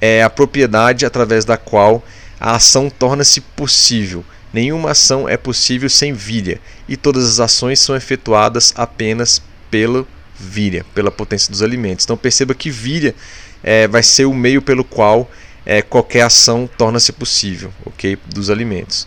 é 0.00 0.22
a 0.22 0.30
propriedade 0.30 1.04
através 1.04 1.44
da 1.44 1.56
qual 1.56 2.02
a 2.40 2.56
ação 2.56 2.88
torna-se 2.88 3.40
possível. 3.40 4.24
Nenhuma 4.52 4.92
ação 4.92 5.28
é 5.28 5.36
possível 5.36 5.88
sem 5.88 6.12
virya, 6.12 6.58
e 6.88 6.96
todas 6.96 7.24
as 7.24 7.38
ações 7.38 7.78
são 7.78 7.94
efetuadas 7.94 8.72
apenas 8.74 9.40
pelo 9.70 10.08
virya, 10.38 10.84
pela 10.94 11.10
potência 11.10 11.50
dos 11.50 11.62
alimentos. 11.62 12.04
Então 12.04 12.16
perceba 12.16 12.54
que 12.54 12.70
virya 12.70 13.14
é, 13.62 13.86
vai 13.86 14.02
ser 14.02 14.24
o 14.24 14.34
meio 14.34 14.62
pelo 14.62 14.82
qual 14.82 15.30
é, 15.64 15.82
qualquer 15.82 16.22
ação 16.22 16.68
torna-se 16.78 17.12
possível, 17.12 17.70
ok? 17.84 18.18
Dos 18.26 18.50
alimentos. 18.50 19.06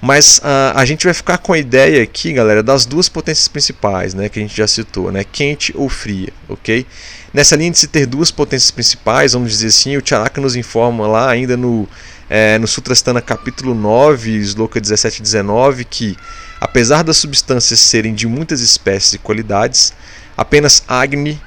Mas 0.00 0.38
uh, 0.38 0.74
a 0.74 0.84
gente 0.84 1.04
vai 1.04 1.14
ficar 1.14 1.38
com 1.38 1.52
a 1.52 1.58
ideia 1.58 2.02
aqui, 2.02 2.32
galera, 2.32 2.60
das 2.60 2.84
duas 2.84 3.08
potências 3.08 3.46
principais, 3.46 4.14
né, 4.14 4.28
que 4.28 4.40
a 4.40 4.42
gente 4.42 4.56
já 4.56 4.66
citou, 4.66 5.12
né, 5.12 5.22
quente 5.22 5.72
ou 5.76 5.88
fria, 5.88 6.32
ok? 6.48 6.84
Nessa 7.32 7.54
linha 7.54 7.70
de 7.70 7.78
se 7.78 7.86
ter 7.86 8.04
duas 8.04 8.28
potências 8.28 8.72
principais, 8.72 9.32
vamos 9.32 9.52
dizer 9.52 9.68
assim, 9.68 9.96
o 9.96 10.02
Charaka 10.04 10.40
nos 10.40 10.56
informa 10.56 11.06
lá 11.06 11.30
ainda 11.30 11.56
no, 11.56 11.88
é, 12.34 12.58
no 12.58 12.66
Sutrastana 12.66 13.20
capítulo 13.20 13.74
9, 13.74 14.38
Sloka 14.38 14.80
17 14.80 15.18
e 15.18 15.22
19, 15.22 15.84
que 15.84 16.16
apesar 16.58 17.04
das 17.04 17.18
substâncias 17.18 17.78
serem 17.78 18.14
de 18.14 18.26
muitas 18.26 18.62
espécies 18.62 19.12
e 19.12 19.18
qualidades, 19.18 19.92
apenas 20.34 20.82
Agni 20.88 21.38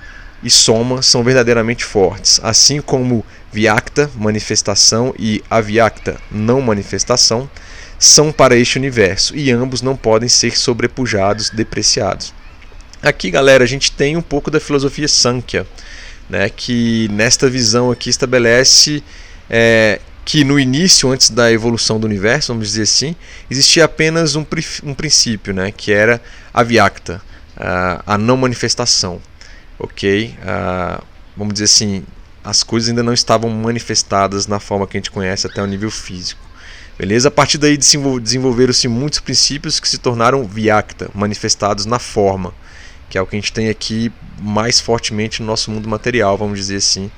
e 0.43 0.50
Soma 0.52 1.02
são 1.02 1.24
verdadeiramente 1.24 1.84
fortes, 1.84 2.39
assim 2.43 2.82
como 2.82 3.26
Vyakta, 3.52 4.12
manifestação, 4.13 5.12
e 5.17 5.43
Avyakta, 5.50 6.21
não 6.30 6.62
manifestação, 6.62 7.50
são 7.98 8.32
para 8.32 8.56
este 8.56 8.78
universo 8.78 9.36
e 9.36 9.50
ambos 9.50 9.82
não 9.82 9.98
podem 9.98 10.30
ser 10.30 10.56
sobrepujados, 10.56 11.50
depreciados. 11.50 12.32
Aqui, 13.02 13.32
galera, 13.32 13.63
a 13.63 13.67
gente 13.67 13.91
tem 13.91 14.15
um 14.15 14.21
pouco 14.21 14.52
da 14.52 14.60
filosofia 14.60 15.08
Sankhya, 15.08 15.65
né, 16.30 16.48
que 16.48 17.08
nesta 17.12 17.50
visão 17.50 17.89
aqui 17.89 18.12
estabelece 18.12 19.04
é, 19.50 20.00
que 20.26 20.44
no 20.44 20.60
início, 20.60 21.12
antes 21.12 21.30
da 21.30 21.52
evolução 21.52 22.00
do 22.00 22.08
universo, 22.08 22.52
vamos 22.52 22.70
dizer 22.70 22.82
assim, 22.82 23.16
existia 23.50 23.86
apenas 23.86 24.36
um, 24.36 24.44
um 24.84 24.94
princípio, 24.96 25.54
né, 25.54 25.72
que 25.72 25.94
era 25.94 26.20
a 26.52 26.64
Vyakta, 26.64 27.22
a, 27.56 28.18
não 28.18 28.36
manifestação, 28.36 29.22
ok? 29.78 30.36
Vamos 31.38 31.54
dizer 31.54 31.66
assim, 31.66 32.04
as 32.44 32.64
coisas 32.64 32.90
ainda 32.90 33.04
não 33.04 33.14
estavam 33.14 33.52
manifestadas 33.52 34.48
na 34.48 34.60
forma 34.60 34.88
que 34.88 34.98
a 34.98 35.00
gente 35.00 35.12
conhece 35.12 35.46
até 35.46 35.62
o 35.62 35.68
nível 35.68 35.92
físico. 35.92 36.42
Beleza? 36.98 37.28
A 37.28 37.32
partir 37.32 37.58
daí 37.58 37.78
desenvolveram-se 37.78 38.88
muitos 38.88 39.20
princípios 39.20 39.80
que 39.80 39.88
se 39.88 39.98
tornaram 39.98 40.44
Vyakta, 40.46 41.10
manifestados 41.14 41.86
na 41.86 42.00
forma, 42.00 42.54
que 43.10 43.18
é 43.18 43.22
o 43.22 43.28
que 43.28 43.36
a 43.36 43.40
gente 43.40 43.54
tem 43.54 43.70
aqui 43.70 44.12
mais 44.40 44.80
fortemente 44.80 45.42
no 45.42 45.48
nosso 45.48 45.70
mundo 45.70 45.88
material, 45.88 46.38
vamos 46.38 46.58
dizer 46.58 46.78
assim. 46.78 47.12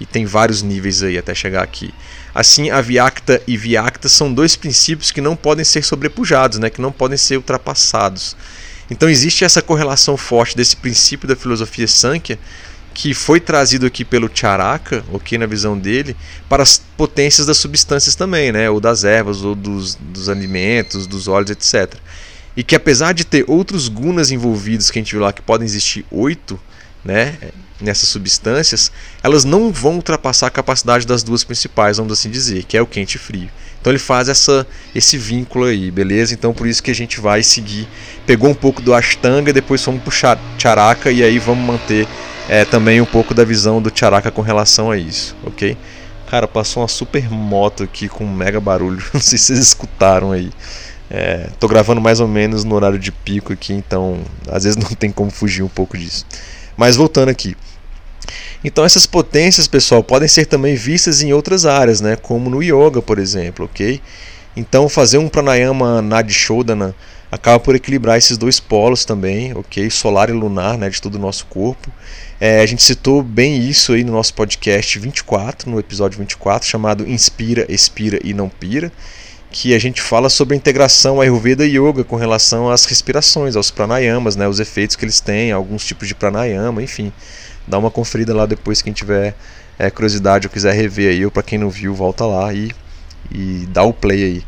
E 0.00 0.06
tem 0.06 0.24
vários 0.24 0.62
níveis 0.62 1.02
aí 1.02 1.18
até 1.18 1.34
chegar 1.34 1.62
aqui. 1.62 1.92
Assim, 2.34 2.70
a 2.70 2.80
Vyakta 2.80 3.40
e 3.46 3.56
Vyakta 3.56 4.08
são 4.08 4.32
dois 4.32 4.56
princípios 4.56 5.10
que 5.10 5.20
não 5.20 5.36
podem 5.36 5.64
ser 5.64 5.84
sobrepujados, 5.84 6.58
né? 6.58 6.70
que 6.70 6.80
não 6.80 6.90
podem 6.90 7.18
ser 7.18 7.36
ultrapassados. 7.36 8.34
Então 8.90 9.08
existe 9.08 9.44
essa 9.44 9.60
correlação 9.62 10.16
forte 10.16 10.56
desse 10.56 10.76
princípio 10.76 11.28
da 11.28 11.36
filosofia 11.36 11.86
Sankhya 11.86 12.38
que 12.92 13.14
foi 13.14 13.40
trazido 13.40 13.86
aqui 13.86 14.04
pelo 14.04 14.30
Charaka, 14.32 15.04
ok, 15.12 15.38
na 15.38 15.46
visão 15.46 15.78
dele, 15.78 16.16
para 16.48 16.62
as 16.62 16.82
potências 16.96 17.46
das 17.46 17.56
substâncias 17.56 18.14
também, 18.14 18.52
né, 18.52 18.68
ou 18.68 18.80
das 18.80 19.04
ervas, 19.04 19.42
ou 19.42 19.54
dos, 19.54 19.94
dos 19.94 20.28
alimentos, 20.28 21.06
dos 21.06 21.28
óleos, 21.28 21.50
etc. 21.50 21.94
E 22.56 22.62
que 22.64 22.74
apesar 22.74 23.12
de 23.12 23.24
ter 23.24 23.44
outros 23.46 23.88
gunas 23.88 24.30
envolvidos 24.30 24.90
que 24.90 24.98
a 24.98 25.02
gente 25.02 25.12
viu 25.12 25.20
lá, 25.20 25.32
que 25.32 25.40
podem 25.40 25.64
existir 25.64 26.04
oito, 26.10 26.58
né, 27.04 27.38
nessas 27.80 28.08
substâncias, 28.08 28.90
elas 29.22 29.44
não 29.44 29.72
vão 29.72 29.96
ultrapassar 29.96 30.46
a 30.46 30.50
capacidade 30.50 31.06
das 31.06 31.22
duas 31.22 31.44
principais, 31.44 31.96
vamos 31.96 32.12
assim 32.12 32.30
dizer, 32.30 32.64
que 32.64 32.76
é 32.76 32.82
o 32.82 32.86
quente 32.86 33.14
e 33.14 33.18
frio. 33.18 33.48
Então 33.80 33.90
ele 33.90 33.98
faz 33.98 34.28
essa, 34.28 34.66
esse 34.94 35.16
vínculo 35.16 35.64
aí, 35.64 35.90
beleza? 35.90 36.34
Então 36.34 36.52
por 36.52 36.66
isso 36.66 36.82
que 36.82 36.90
a 36.90 36.94
gente 36.94 37.20
vai 37.20 37.42
seguir. 37.42 37.88
Pegou 38.26 38.50
um 38.50 38.54
pouco 38.54 38.82
do 38.82 38.94
Ashtanga, 38.94 39.52
depois 39.52 39.82
fomos 39.82 40.02
para 40.02 40.38
o 40.38 40.60
Charaka 40.60 41.10
e 41.10 41.22
aí 41.22 41.38
vamos 41.38 41.64
manter 41.64 42.06
é, 42.48 42.64
também 42.64 43.00
um 43.00 43.06
pouco 43.06 43.32
da 43.32 43.44
visão 43.44 43.80
do 43.80 43.90
Charaka 43.94 44.30
com 44.30 44.42
relação 44.42 44.90
a 44.90 44.98
isso, 44.98 45.34
ok? 45.44 45.76
Cara, 46.28 46.46
passou 46.46 46.82
uma 46.82 46.88
super 46.88 47.28
moto 47.30 47.82
aqui 47.82 48.08
com 48.08 48.24
um 48.24 48.32
mega 48.32 48.60
barulho, 48.60 49.02
não 49.12 49.20
sei 49.20 49.38
se 49.38 49.46
vocês 49.46 49.58
escutaram 49.58 50.30
aí. 50.30 50.50
É, 51.10 51.48
tô 51.58 51.66
gravando 51.66 52.00
mais 52.00 52.20
ou 52.20 52.28
menos 52.28 52.62
no 52.62 52.74
horário 52.76 52.98
de 52.98 53.10
pico 53.10 53.52
aqui, 53.52 53.72
então 53.72 54.20
às 54.48 54.62
vezes 54.62 54.76
não 54.76 54.90
tem 54.90 55.10
como 55.10 55.30
fugir 55.30 55.62
um 55.62 55.68
pouco 55.68 55.98
disso. 55.98 56.24
Mas 56.76 56.96
voltando 56.96 57.30
aqui. 57.30 57.56
Então 58.62 58.84
essas 58.84 59.06
potências, 59.06 59.66
pessoal, 59.66 60.02
podem 60.02 60.28
ser 60.28 60.46
também 60.46 60.74
vistas 60.74 61.22
em 61.22 61.32
outras 61.32 61.64
áreas, 61.64 62.00
né, 62.00 62.16
como 62.16 62.50
no 62.50 62.62
yoga, 62.62 63.00
por 63.00 63.18
exemplo, 63.18 63.64
ok? 63.64 64.00
Então 64.56 64.88
fazer 64.88 65.18
um 65.18 65.28
pranayama 65.28 66.02
nadishodhana 66.02 66.94
acaba 67.30 67.60
por 67.60 67.74
equilibrar 67.76 68.18
esses 68.18 68.36
dois 68.36 68.58
polos 68.58 69.04
também, 69.04 69.54
ok? 69.54 69.88
Solar 69.88 70.28
e 70.28 70.32
lunar, 70.32 70.76
né, 70.76 70.90
de 70.90 71.00
todo 71.00 71.14
o 71.14 71.18
nosso 71.18 71.46
corpo. 71.46 71.90
É, 72.40 72.60
a 72.60 72.66
gente 72.66 72.82
citou 72.82 73.22
bem 73.22 73.58
isso 73.68 73.92
aí 73.92 74.02
no 74.02 74.12
nosso 74.12 74.34
podcast 74.34 74.98
24, 74.98 75.70
no 75.70 75.78
episódio 75.78 76.18
24, 76.18 76.68
chamado 76.68 77.08
Inspira, 77.08 77.64
Expira 77.68 78.18
e 78.24 78.34
Não 78.34 78.48
Pira, 78.48 78.90
que 79.50 79.74
a 79.74 79.78
gente 79.78 80.00
fala 80.02 80.28
sobre 80.28 80.54
a 80.54 80.56
integração 80.56 81.20
Ayurveda 81.20 81.66
e 81.66 81.76
Yoga 81.76 82.02
com 82.02 82.16
relação 82.16 82.70
às 82.70 82.84
respirações, 82.84 83.56
aos 83.56 83.70
pranayamas, 83.70 84.36
né, 84.36 84.48
os 84.48 84.58
efeitos 84.58 84.96
que 84.96 85.04
eles 85.04 85.20
têm, 85.20 85.52
alguns 85.52 85.84
tipos 85.84 86.08
de 86.08 86.14
pranayama, 86.14 86.82
enfim. 86.82 87.12
Dá 87.70 87.78
uma 87.78 87.90
conferida 87.90 88.34
lá 88.34 88.46
depois 88.46 88.82
quem 88.82 88.92
tiver 88.92 89.34
é, 89.78 89.88
curiosidade 89.90 90.46
ou 90.46 90.52
quiser 90.52 90.74
rever 90.74 91.10
aí, 91.10 91.24
ou 91.24 91.30
para 91.30 91.42
quem 91.42 91.58
não 91.58 91.70
viu, 91.70 91.94
volta 91.94 92.26
lá 92.26 92.52
e, 92.52 92.70
e 93.30 93.66
dá 93.68 93.82
o 93.82 93.92
play 93.92 94.24
aí. 94.24 94.44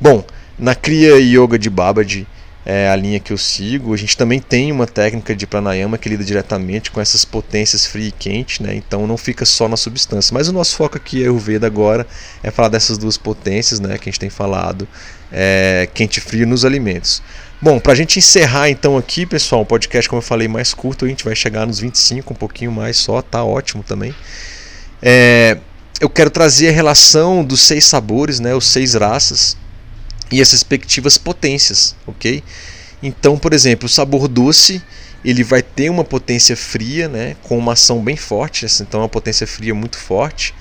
Bom, 0.00 0.22
na 0.58 0.74
Kriya 0.74 1.18
Yoga 1.18 1.58
de 1.58 1.70
Babaji, 1.70 2.26
é 2.68 2.88
a 2.88 2.96
linha 2.96 3.20
que 3.20 3.32
eu 3.32 3.38
sigo, 3.38 3.94
a 3.94 3.96
gente 3.96 4.16
também 4.16 4.40
tem 4.40 4.72
uma 4.72 4.88
técnica 4.88 5.36
de 5.36 5.46
pranayama 5.46 5.96
que 5.96 6.08
lida 6.08 6.24
diretamente 6.24 6.90
com 6.90 7.00
essas 7.00 7.24
potências 7.24 7.86
frio 7.86 8.08
e 8.08 8.10
quente, 8.10 8.60
né? 8.60 8.74
então 8.74 9.06
não 9.06 9.16
fica 9.16 9.44
só 9.44 9.68
na 9.68 9.76
substância. 9.76 10.34
Mas 10.34 10.48
o 10.48 10.52
nosso 10.52 10.74
foco 10.74 10.96
aqui 10.96 11.24
é 11.24 11.30
o 11.30 11.38
Veda 11.38 11.64
agora, 11.64 12.04
é 12.42 12.50
falar 12.50 12.68
dessas 12.68 12.98
duas 12.98 13.16
potências 13.16 13.78
né, 13.78 13.96
que 13.96 14.08
a 14.08 14.10
gente 14.10 14.18
tem 14.18 14.28
falado, 14.28 14.88
é, 15.30 15.88
quente 15.94 16.16
e 16.16 16.20
frio 16.20 16.44
nos 16.44 16.64
alimentos. 16.64 17.22
Bom, 17.62 17.78
para 17.78 17.92
a 17.92 17.96
gente 17.96 18.18
encerrar 18.18 18.68
então 18.68 18.98
aqui, 18.98 19.24
pessoal, 19.24 19.62
o 19.62 19.66
podcast, 19.66 20.08
como 20.08 20.18
eu 20.18 20.24
falei, 20.26 20.48
mais 20.48 20.74
curto, 20.74 21.04
a 21.04 21.08
gente 21.08 21.24
vai 21.24 21.36
chegar 21.36 21.68
nos 21.68 21.78
25, 21.78 22.32
um 22.32 22.36
pouquinho 22.36 22.72
mais 22.72 22.96
só, 22.96 23.22
tá 23.22 23.44
ótimo 23.44 23.84
também. 23.84 24.12
É, 25.00 25.56
eu 26.00 26.10
quero 26.10 26.30
trazer 26.30 26.70
a 26.70 26.72
relação 26.72 27.44
dos 27.44 27.60
seis 27.60 27.86
sabores, 27.86 28.40
né, 28.40 28.56
os 28.56 28.66
seis 28.66 28.94
raças, 28.94 29.56
e 30.30 30.40
as 30.40 30.50
respectivas 30.50 31.16
potências, 31.16 31.94
ok? 32.06 32.42
Então, 33.02 33.38
por 33.38 33.52
exemplo, 33.52 33.86
o 33.86 33.88
sabor 33.88 34.28
doce 34.28 34.82
ele 35.24 35.42
vai 35.42 35.60
ter 35.60 35.90
uma 35.90 36.04
potência 36.04 36.56
fria, 36.56 37.08
né, 37.08 37.36
com 37.42 37.58
uma 37.58 37.72
ação 37.72 38.00
bem 38.00 38.16
forte, 38.16 38.64
então 38.80 39.00
é 39.00 39.02
uma 39.02 39.08
potência 39.08 39.46
fria 39.46 39.74
muito 39.74 39.98
forte. 39.98 40.54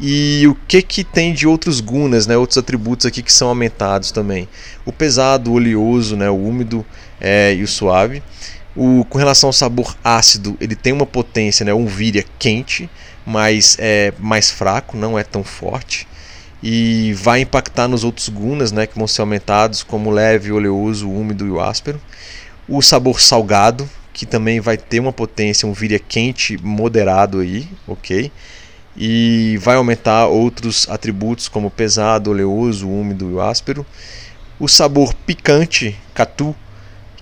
E 0.00 0.46
o 0.48 0.54
que 0.66 0.82
que 0.82 1.04
tem 1.04 1.32
de 1.32 1.46
outros 1.46 1.80
gunas, 1.80 2.26
né, 2.26 2.36
outros 2.36 2.58
atributos 2.58 3.06
aqui 3.06 3.22
que 3.22 3.32
são 3.32 3.48
aumentados 3.48 4.10
também? 4.10 4.48
O 4.84 4.92
pesado, 4.92 5.52
o 5.52 5.54
oleoso, 5.54 6.16
né, 6.16 6.28
o 6.28 6.36
úmido 6.36 6.84
é, 7.20 7.54
e 7.54 7.62
o 7.62 7.68
suave. 7.68 8.22
O, 8.74 9.04
com 9.04 9.18
relação 9.18 9.48
ao 9.48 9.52
sabor 9.52 9.96
ácido, 10.02 10.56
ele 10.60 10.74
tem 10.74 10.92
uma 10.92 11.06
potência, 11.06 11.64
né, 11.64 11.72
um 11.72 11.86
víria 11.86 12.24
quente, 12.38 12.90
mas 13.26 13.76
é 13.78 14.12
mais 14.18 14.50
fraco, 14.50 14.96
não 14.96 15.18
é 15.18 15.22
tão 15.22 15.44
forte 15.44 16.08
e 16.62 17.14
vai 17.14 17.40
impactar 17.40 17.88
nos 17.88 18.04
outros 18.04 18.28
gunas, 18.28 18.70
né, 18.70 18.86
que 18.86 18.98
vão 18.98 19.06
ser 19.06 19.22
aumentados, 19.22 19.82
como 19.82 20.10
leve, 20.10 20.52
oleoso, 20.52 21.08
úmido 21.08 21.46
e 21.46 21.50
o 21.50 21.60
áspero. 21.60 22.00
O 22.68 22.82
sabor 22.82 23.20
salgado, 23.20 23.88
que 24.12 24.26
também 24.26 24.60
vai 24.60 24.76
ter 24.76 25.00
uma 25.00 25.12
potência, 25.12 25.66
um 25.66 25.72
víria 25.72 25.98
quente 25.98 26.58
moderado 26.62 27.40
aí, 27.40 27.66
ok? 27.86 28.30
E 28.96 29.56
vai 29.62 29.76
aumentar 29.76 30.26
outros 30.26 30.86
atributos 30.88 31.48
como 31.48 31.70
pesado, 31.70 32.30
oleoso, 32.30 32.88
úmido 32.88 33.32
e 33.32 33.40
áspero. 33.40 33.86
O 34.58 34.68
sabor 34.68 35.14
picante, 35.14 35.96
catu, 36.12 36.54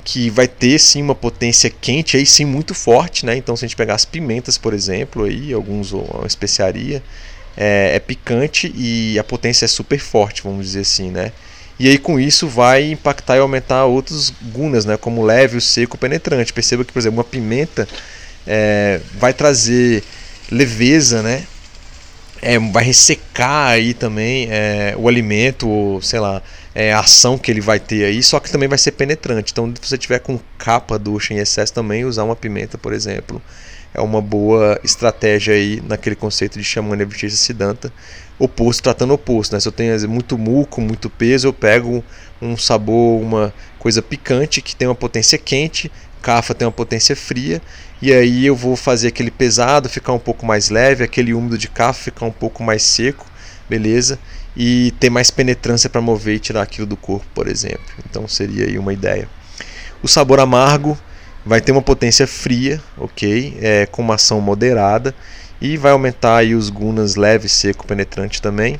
que 0.04 0.30
vai 0.30 0.48
ter 0.48 0.78
sim 0.78 1.02
uma 1.02 1.14
potência 1.14 1.70
quente 1.70 2.16
aí 2.16 2.24
sim 2.24 2.44
muito 2.44 2.74
forte, 2.74 3.26
né? 3.26 3.36
Então 3.36 3.54
se 3.54 3.64
a 3.64 3.68
gente 3.68 3.76
pegar 3.76 3.94
as 3.94 4.04
pimentas, 4.06 4.56
por 4.56 4.72
exemplo, 4.72 5.24
aí 5.24 5.52
alguns 5.52 5.92
uma 5.92 6.26
especiaria, 6.26 7.02
é, 7.60 7.96
é, 7.96 7.98
picante 7.98 8.72
e 8.76 9.18
a 9.18 9.24
potência 9.24 9.64
é 9.64 9.68
super 9.68 9.98
forte, 9.98 10.44
vamos 10.44 10.64
dizer 10.64 10.80
assim, 10.82 11.10
né? 11.10 11.32
E 11.76 11.88
aí 11.88 11.98
com 11.98 12.18
isso 12.18 12.46
vai 12.46 12.92
impactar 12.92 13.36
e 13.36 13.40
aumentar 13.40 13.84
outros 13.84 14.32
gunas, 14.52 14.84
né? 14.84 14.96
Como 14.96 15.24
leve, 15.24 15.56
o 15.56 15.60
seco, 15.60 15.96
o 15.96 15.98
penetrante. 15.98 16.52
Perceba 16.52 16.84
que, 16.84 16.92
por 16.92 17.00
exemplo, 17.00 17.18
uma 17.18 17.24
pimenta 17.24 17.88
é, 18.46 19.00
vai 19.14 19.32
trazer 19.32 20.04
leveza, 20.50 21.20
né? 21.20 21.44
É, 22.40 22.56
vai 22.58 22.84
ressecar 22.84 23.70
aí 23.70 23.92
também 23.92 24.46
é, 24.48 24.94
o 24.96 25.08
alimento, 25.08 25.68
ou, 25.68 26.00
sei 26.00 26.20
lá, 26.20 26.40
é, 26.72 26.92
ação 26.92 27.36
que 27.36 27.50
ele 27.50 27.60
vai 27.60 27.80
ter 27.80 28.04
aí, 28.04 28.22
só 28.22 28.38
que 28.38 28.50
também 28.52 28.68
vai 28.68 28.78
ser 28.78 28.92
penetrante. 28.92 29.50
Então, 29.50 29.72
se 29.82 29.88
você 29.88 29.98
tiver 29.98 30.20
com 30.20 30.38
capa 30.56 30.96
doxa 30.96 31.34
em 31.34 31.38
excesso 31.38 31.72
também, 31.72 32.04
usar 32.04 32.22
uma 32.22 32.36
pimenta, 32.36 32.78
por 32.78 32.92
exemplo, 32.92 33.42
é 33.94 34.00
uma 34.00 34.20
boa 34.20 34.78
estratégia 34.84 35.54
aí 35.54 35.82
naquele 35.86 36.16
conceito 36.16 36.58
de 36.58 36.64
chamando 36.64 37.02
a 37.02 37.30
Siddhanta, 37.30 37.92
oposto, 38.38 38.82
tratando 38.82 39.12
oposto. 39.12 39.54
Né? 39.54 39.60
Se 39.60 39.68
eu 39.68 39.72
tenho 39.72 40.08
muito 40.08 40.38
muco, 40.38 40.80
muito 40.80 41.10
peso, 41.10 41.48
eu 41.48 41.52
pego 41.52 42.04
um 42.40 42.56
sabor, 42.56 43.20
uma 43.20 43.52
coisa 43.78 44.00
picante 44.00 44.62
que 44.62 44.76
tem 44.76 44.86
uma 44.86 44.94
potência 44.94 45.38
quente, 45.38 45.90
cafa 46.22 46.54
tem 46.54 46.66
uma 46.66 46.72
potência 46.72 47.16
fria, 47.16 47.60
e 48.00 48.12
aí 48.12 48.46
eu 48.46 48.54
vou 48.54 48.76
fazer 48.76 49.08
aquele 49.08 49.30
pesado 49.30 49.88
ficar 49.88 50.12
um 50.12 50.18
pouco 50.18 50.46
mais 50.46 50.68
leve, 50.70 51.02
aquele 51.02 51.34
úmido 51.34 51.58
de 51.58 51.68
cafa 51.68 52.04
ficar 52.04 52.26
um 52.26 52.32
pouco 52.32 52.62
mais 52.62 52.82
seco, 52.82 53.26
beleza? 53.68 54.18
E 54.56 54.92
ter 54.98 55.10
mais 55.10 55.30
penetrância 55.30 55.88
para 55.88 56.00
mover 56.00 56.36
e 56.36 56.38
tirar 56.38 56.62
aquilo 56.62 56.86
do 56.86 56.96
corpo, 56.96 57.26
por 57.34 57.48
exemplo. 57.48 57.80
Então 58.08 58.26
seria 58.28 58.66
aí 58.66 58.78
uma 58.78 58.92
ideia. 58.92 59.28
O 60.02 60.08
sabor 60.08 60.40
amargo 60.40 60.98
vai 61.48 61.62
ter 61.62 61.72
uma 61.72 61.80
potência 61.80 62.26
fria, 62.26 62.78
ok? 62.98 63.56
É, 63.58 63.86
com 63.86 64.02
uma 64.02 64.16
ação 64.16 64.38
moderada 64.38 65.14
e 65.58 65.78
vai 65.78 65.92
aumentar 65.92 66.36
aí 66.36 66.54
os 66.54 66.68
gunas 66.68 67.16
leve, 67.16 67.48
seco, 67.48 67.86
penetrante 67.86 68.42
também. 68.42 68.78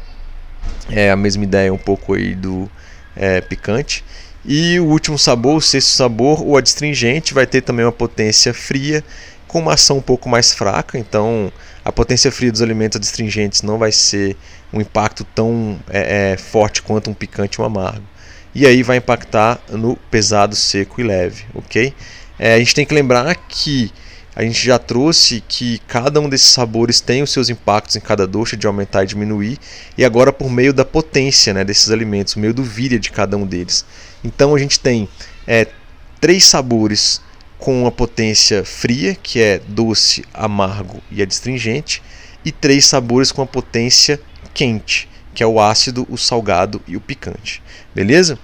É 0.90 1.11
a 1.11 1.16
mesma 1.16 1.44
ideia 1.44 1.72
um 1.72 1.78
pouco 1.78 2.12
aí 2.12 2.35
do 2.35 2.70
é, 3.16 3.40
picante. 3.40 4.04
E 4.44 4.78
o 4.78 4.85
último 4.85 5.18
sabor, 5.18 5.57
o 5.57 5.61
sexto 5.62 5.88
sabor, 5.88 6.46
o 6.46 6.59
adstringente, 6.59 7.33
vai 7.33 7.46
ter 7.46 7.62
também 7.62 7.87
uma 7.87 7.92
potência 7.92 8.52
fria 8.52 9.02
com 9.46 9.61
uma 9.61 9.72
ação 9.72 9.96
um 9.96 10.02
pouco 10.02 10.28
mais 10.28 10.52
fraca. 10.52 10.98
Então, 10.98 11.50
a 11.83 11.90
potência 11.90 12.31
fria 12.31 12.52
dos 12.52 12.61
alimentos 12.61 12.96
adstringentes 12.96 13.62
não 13.62 13.78
vai 13.78 13.92
ser 13.92 14.37
um 14.70 14.78
impacto 14.78 15.24
tão 15.24 15.81
é, 15.88 16.33
é, 16.33 16.37
forte 16.37 16.83
quanto 16.83 17.09
um 17.09 17.14
picante 17.14 17.62
ou 17.62 17.66
um 17.66 17.70
amargo. 17.70 18.04
E 18.54 18.66
aí 18.66 18.83
vai 18.83 18.98
impactar 18.98 19.59
no 19.70 19.96
pesado, 20.11 20.54
seco 20.54 21.00
e 21.00 21.04
leve, 21.04 21.46
ok? 21.54 21.94
É, 22.38 22.55
a 22.55 22.59
gente 22.59 22.74
tem 22.74 22.87
que 22.87 22.94
lembrar 22.94 23.35
que 23.35 23.92
a 24.38 24.44
gente 24.44 24.64
já 24.64 24.79
trouxe 24.79 25.42
que 25.48 25.81
cada 25.88 26.20
um 26.20 26.29
desses 26.29 26.48
sabores 26.48 27.01
tem 27.01 27.22
os 27.24 27.33
seus 27.33 27.48
impactos 27.48 27.96
em 27.96 28.01
cada 28.01 28.24
doce 28.24 28.57
de 28.57 28.68
aumentar 28.68 29.03
e 29.03 29.07
diminuir, 29.09 29.59
e 29.96 30.05
agora 30.05 30.33
por 30.33 30.48
meio 30.48 30.72
da 30.72 30.85
potência 30.85 31.53
né, 31.53 31.64
desses 31.64 31.90
alimentos, 31.90 32.37
meio 32.37 32.55
do 32.55 32.62
víria 32.62 33.01
de 33.01 33.11
cada 33.11 33.37
um 33.37 33.44
deles. 33.44 33.85
Então 34.22 34.55
a 34.55 34.59
gente 34.59 34.79
tem 34.79 35.09
é, 35.44 35.66
três 36.20 36.44
sabores 36.44 37.20
com 37.59 37.85
a 37.87 37.90
potência 37.90 38.64
fria, 38.64 39.16
que 39.20 39.40
é 39.40 39.61
doce, 39.66 40.24
amargo 40.33 41.03
e 41.11 41.20
adstringente, 41.20 42.01
e 42.44 42.53
três 42.53 42.87
sabores 42.87 43.33
com 43.33 43.42
a 43.42 43.46
potência 43.46 44.20
quente, 44.55 45.09
que 45.35 45.42
é 45.42 45.46
o 45.46 45.61
ácido, 45.61 46.07
o 46.09 46.16
salgado 46.16 46.81
e 46.87 46.96
o 46.96 47.01
picante. 47.01 47.61
Beleza? 47.92 48.38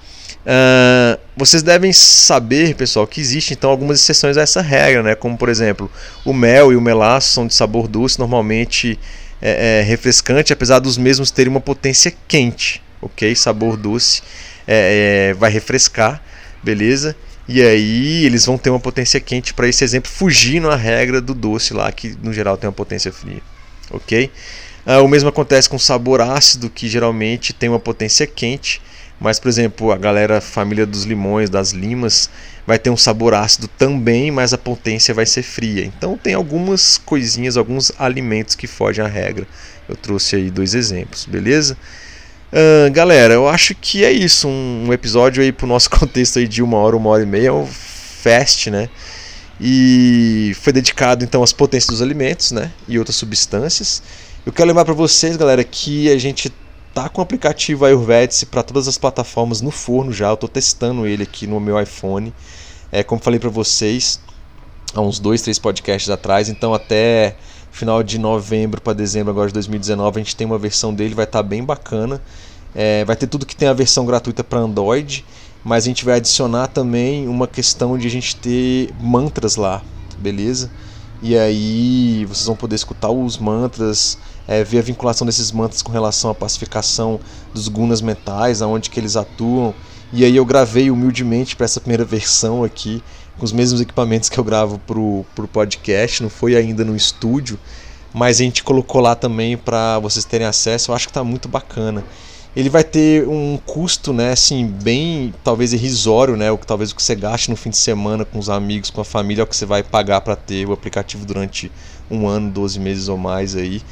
Uh, 0.45 1.19
vocês 1.35 1.63
devem 1.63 1.91
saber, 1.91 2.75
pessoal, 2.75 3.07
que 3.07 3.19
existe 3.19 3.55
então 3.55 3.71
algumas 3.71 3.99
exceções 3.99 4.37
a 4.37 4.43
essa 4.43 4.61
regra, 4.61 5.03
né? 5.03 5.15
Como 5.15 5.39
por 5.39 5.49
exemplo, 5.49 5.91
o 6.25 6.35
mel 6.35 6.73
e 6.73 6.77
o 6.77 6.81
melaço 6.81 7.33
são 7.33 7.47
de 7.47 7.55
sabor 7.55 7.89
doce, 7.89 8.19
normalmente 8.19 8.99
é, 9.41 9.81
é 9.81 9.83
refrescante, 9.83 10.53
apesar 10.53 10.81
dos 10.81 10.99
mesmos 10.99 11.31
terem 11.31 11.51
uma 11.51 11.61
potência 11.61 12.13
quente, 12.29 12.83
ok? 13.01 13.35
Sabor 13.35 13.77
doce 13.77 14.23
é, 14.67 15.31
é, 15.31 15.35
vai 15.35 15.51
refrescar, 15.51 16.23
beleza? 16.63 17.17
E 17.49 17.63
aí 17.63 18.25
eles 18.25 18.45
vão 18.45 18.59
ter 18.59 18.71
uma 18.71 18.81
potência 18.81 19.21
quente 19.21 19.55
para 19.55 19.67
esse 19.67 19.83
exemplo, 19.83 20.11
fugindo 20.11 20.71
a 20.71 20.77
regra 20.77 21.21
do 21.23 21.35
doce 21.35 21.73
lá, 21.73 21.91
que 21.91 22.17
no 22.23 22.33
geral 22.33 22.57
tem 22.59 22.69
uma 22.69 22.73
potência 22.75 23.11
fria, 23.11 23.41
ok? 23.91 24.31
Uh, 24.87 25.03
o 25.03 25.09
mesmo 25.09 25.31
acontece 25.31 25.69
com 25.69 25.79
sabor 25.79 26.21
ácido, 26.21 26.69
que 26.69 26.87
geralmente 26.87 27.55
tem 27.55 27.71
uma 27.71 27.81
potência 27.81 28.27
quente 28.27 28.83
mas, 29.25 29.41
por 29.41 29.49
exemplo, 29.49 29.91
a 29.91 29.97
galera 29.97 30.39
família 30.39 30.85
dos 30.85 31.05
limões, 31.05 31.49
das 31.49 31.71
limas, 31.71 32.29
vai 32.67 32.79
ter 32.79 32.91
um 32.91 32.97
sabor 32.97 33.33
ácido 33.33 33.67
também, 33.67 34.31
mas 34.31 34.53
a 34.53 34.59
potência 34.59 35.15
vai 35.15 35.25
ser 35.25 35.43
fria. 35.43 35.83
Então 35.83 36.19
tem 36.19 36.35
algumas 36.35 36.99
coisinhas, 36.99 37.57
alguns 37.57 37.91
alimentos 37.99 38.55
que 38.55 38.67
fogem 38.67 39.03
à 39.03 39.09
regra. 39.09 39.47
Eu 39.89 39.97
trouxe 39.97 40.37
aí 40.37 40.51
dois 40.51 40.75
exemplos, 40.75 41.25
beleza? 41.25 41.75
Uh, 42.53 42.93
galera, 42.93 43.33
eu 43.33 43.49
acho 43.49 43.75
que 43.75 44.05
é 44.05 44.13
isso. 44.13 44.47
Um, 44.47 44.89
um 44.89 44.93
episódio 44.93 45.43
aí 45.43 45.53
pro 45.53 45.67
nosso 45.67 45.89
contexto 45.99 46.39
aí 46.39 46.47
de 46.47 46.63
uma 46.63 46.77
hora, 46.77 46.95
uma 46.95 47.09
hora 47.09 47.23
e 47.23 47.27
meia, 47.27 47.49
é 47.49 47.53
um 47.53 47.67
fast, 47.67 48.71
né? 48.71 48.91
E 49.59 50.55
foi 50.61 50.71
dedicado 50.71 51.25
então 51.25 51.43
às 51.43 51.53
potências 51.55 51.89
dos 51.89 52.03
alimentos, 52.03 52.53
né? 52.53 52.71
E 52.87 52.99
outras 52.99 53.17
substâncias. 53.17 54.03
Eu 54.45 54.53
quero 54.53 54.69
lembrar 54.69 54.85
para 54.85 54.93
vocês, 54.93 55.35
galera, 55.39 55.65
que 55.65 56.11
a 56.11 56.19
gente 56.19 56.53
tá 56.95 57.09
com 57.09 57.21
o 57.21 57.25
aplicativo 57.25 57.85
Ayurvedic 57.85 58.47
para 58.47 58.63
todas 58.63 58.87
as 58.87 58.97
plataformas 58.97 59.61
no 59.61 59.73
forno 59.73 60.13
já. 60.13 60.29
Eu 60.29 60.35
estou 60.35 60.49
testando 60.49 61.05
ele 61.07 61.25
aqui 61.25 61.45
no 61.45 61.59
meu 61.59 61.81
iPhone. 61.81 62.33
É 62.93 63.03
como 63.03 63.21
falei 63.21 63.41
para 63.41 63.51
vocês 63.51 64.21
há 64.95 65.01
uns 65.01 65.19
dois, 65.19 65.43
três 65.43 65.59
podcasts 65.59 66.09
atrás. 66.09 66.49
Então 66.49 66.73
até 66.73 67.37
final 67.73 68.05
de 68.05 68.17
novembro 68.17 68.81
para 68.81 68.93
dezembro 68.93 69.33
agora 69.33 69.49
de 69.49 69.55
2019 69.55 70.21
a 70.21 70.23
gente 70.23 70.37
tem 70.37 70.47
uma 70.47 70.57
versão 70.57 70.95
dele, 70.95 71.13
vai 71.13 71.25
estar 71.25 71.41
tá 71.41 71.43
bem 71.43 71.65
bacana. 71.65 72.23
É, 72.73 73.05
vai 73.05 73.17
ter 73.17 73.27
tudo 73.27 73.45
que 73.45 73.57
tem 73.57 73.67
a 73.67 73.73
versão 73.73 74.07
gratuita 74.07 74.45
para 74.45 74.61
Android, 74.61 75.25
mas 75.65 75.85
a 75.85 75.87
gente 75.89 76.05
vai 76.05 76.17
adicionar 76.17 76.69
também 76.69 77.27
uma 77.27 77.49
questão 77.49 77.99
de 77.99 78.07
a 78.07 78.11
gente 78.11 78.37
ter 78.37 78.93
mantras 79.01 79.57
lá, 79.57 79.83
beleza? 80.19 80.71
E 81.23 81.37
aí 81.37 82.25
vocês 82.27 82.47
vão 82.47 82.57
poder 82.57 82.77
escutar 82.77 83.11
os 83.11 83.39
mantras, 83.39 84.19
é, 84.47 84.63
ver 84.63 84.79
a 84.79 84.83
vinculação 84.83 85.27
desses 85.27 85.51
mantras 85.51 85.83
com 85.83 85.93
relação 85.93 86.31
à 86.31 86.35
pacificação 86.35 87.19
dos 87.53 87.69
gunas 87.69 88.01
mentais, 88.01 88.63
aonde 88.63 88.91
que 88.91 89.01
eles 89.01 89.17
atuam. 89.17 89.75
E 90.13 90.25
aí 90.25 90.37
eu 90.37 90.45
gravei 90.45 90.91
humildemente 90.91 91.57
para 91.57 91.65
essa 91.65 91.81
primeira 91.81 92.05
versão 92.05 92.63
aqui, 92.63 93.03
com 93.39 93.45
os 93.45 93.53
mesmos 93.53 93.81
equipamentos 93.81 94.29
que 94.29 94.39
eu 94.39 94.45
gravo 94.45 94.79
pro, 94.79 95.25
pro 95.35 95.49
podcast, 95.49 96.23
não 96.23 96.31
foi 96.31 96.55
ainda 96.55 96.85
no 96.85 96.95
estúdio, 96.95 97.59
mas 98.13 98.41
a 98.41 98.45
gente 98.45 98.63
colocou 98.63 99.01
lá 99.01 99.17
também 99.17 99.57
para 99.57 99.99
vocês 99.99 100.25
terem 100.25 100.47
acesso, 100.47 100.91
eu 100.91 100.95
acho 100.95 101.09
que 101.09 101.11
está 101.11 101.25
muito 101.25 101.49
bacana. 101.49 102.05
Ele 102.55 102.69
vai 102.69 102.85
ter 102.85 103.27
um 103.27 103.59
custo, 103.67 104.13
né, 104.13 104.31
assim, 104.31 104.65
bem 104.69 105.35
talvez 105.43 105.73
irrisório, 105.73 106.37
né, 106.37 106.53
o 106.53 106.57
que 106.57 106.65
talvez 106.65 106.93
o 106.93 106.95
que 106.95 107.03
você 107.03 107.17
gaste 107.17 107.51
no 107.51 107.57
fim 107.57 107.71
de 107.71 107.77
semana 107.77 108.25
com 108.25 108.39
os 108.39 108.49
amigos, 108.49 108.91
com 108.91 109.01
a 109.01 109.05
família, 109.05 109.43
é 109.43 109.45
o 109.45 109.47
que 109.49 109.57
você 109.57 109.67
vai 109.67 109.83
pagar 109.83 110.21
para 110.21 110.37
ter 110.37 110.65
o 110.69 110.73
aplicativo 110.73 111.27
durante 111.27 111.73
um 112.09 112.29
ano, 112.29 112.49
12 112.53 112.79
meses 112.79 113.09
ou 113.09 113.19
mais 113.19 113.57
aí 113.57 113.83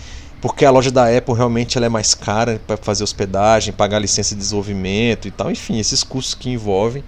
porque 0.42 0.64
a 0.64 0.70
loja 0.70 0.90
da 0.90 1.16
Apple 1.16 1.36
realmente 1.36 1.78
ela 1.78 1.86
é 1.86 1.88
mais 1.88 2.14
cara 2.14 2.60
para 2.66 2.76
fazer 2.76 3.04
hospedagem, 3.04 3.72
pagar 3.72 4.00
licença 4.00 4.34
de 4.34 4.40
desenvolvimento 4.40 5.28
e 5.28 5.30
tal, 5.30 5.52
enfim, 5.52 5.78
esses 5.78 6.02
custos 6.02 6.34
que 6.34 6.50
envolvem. 6.50 7.04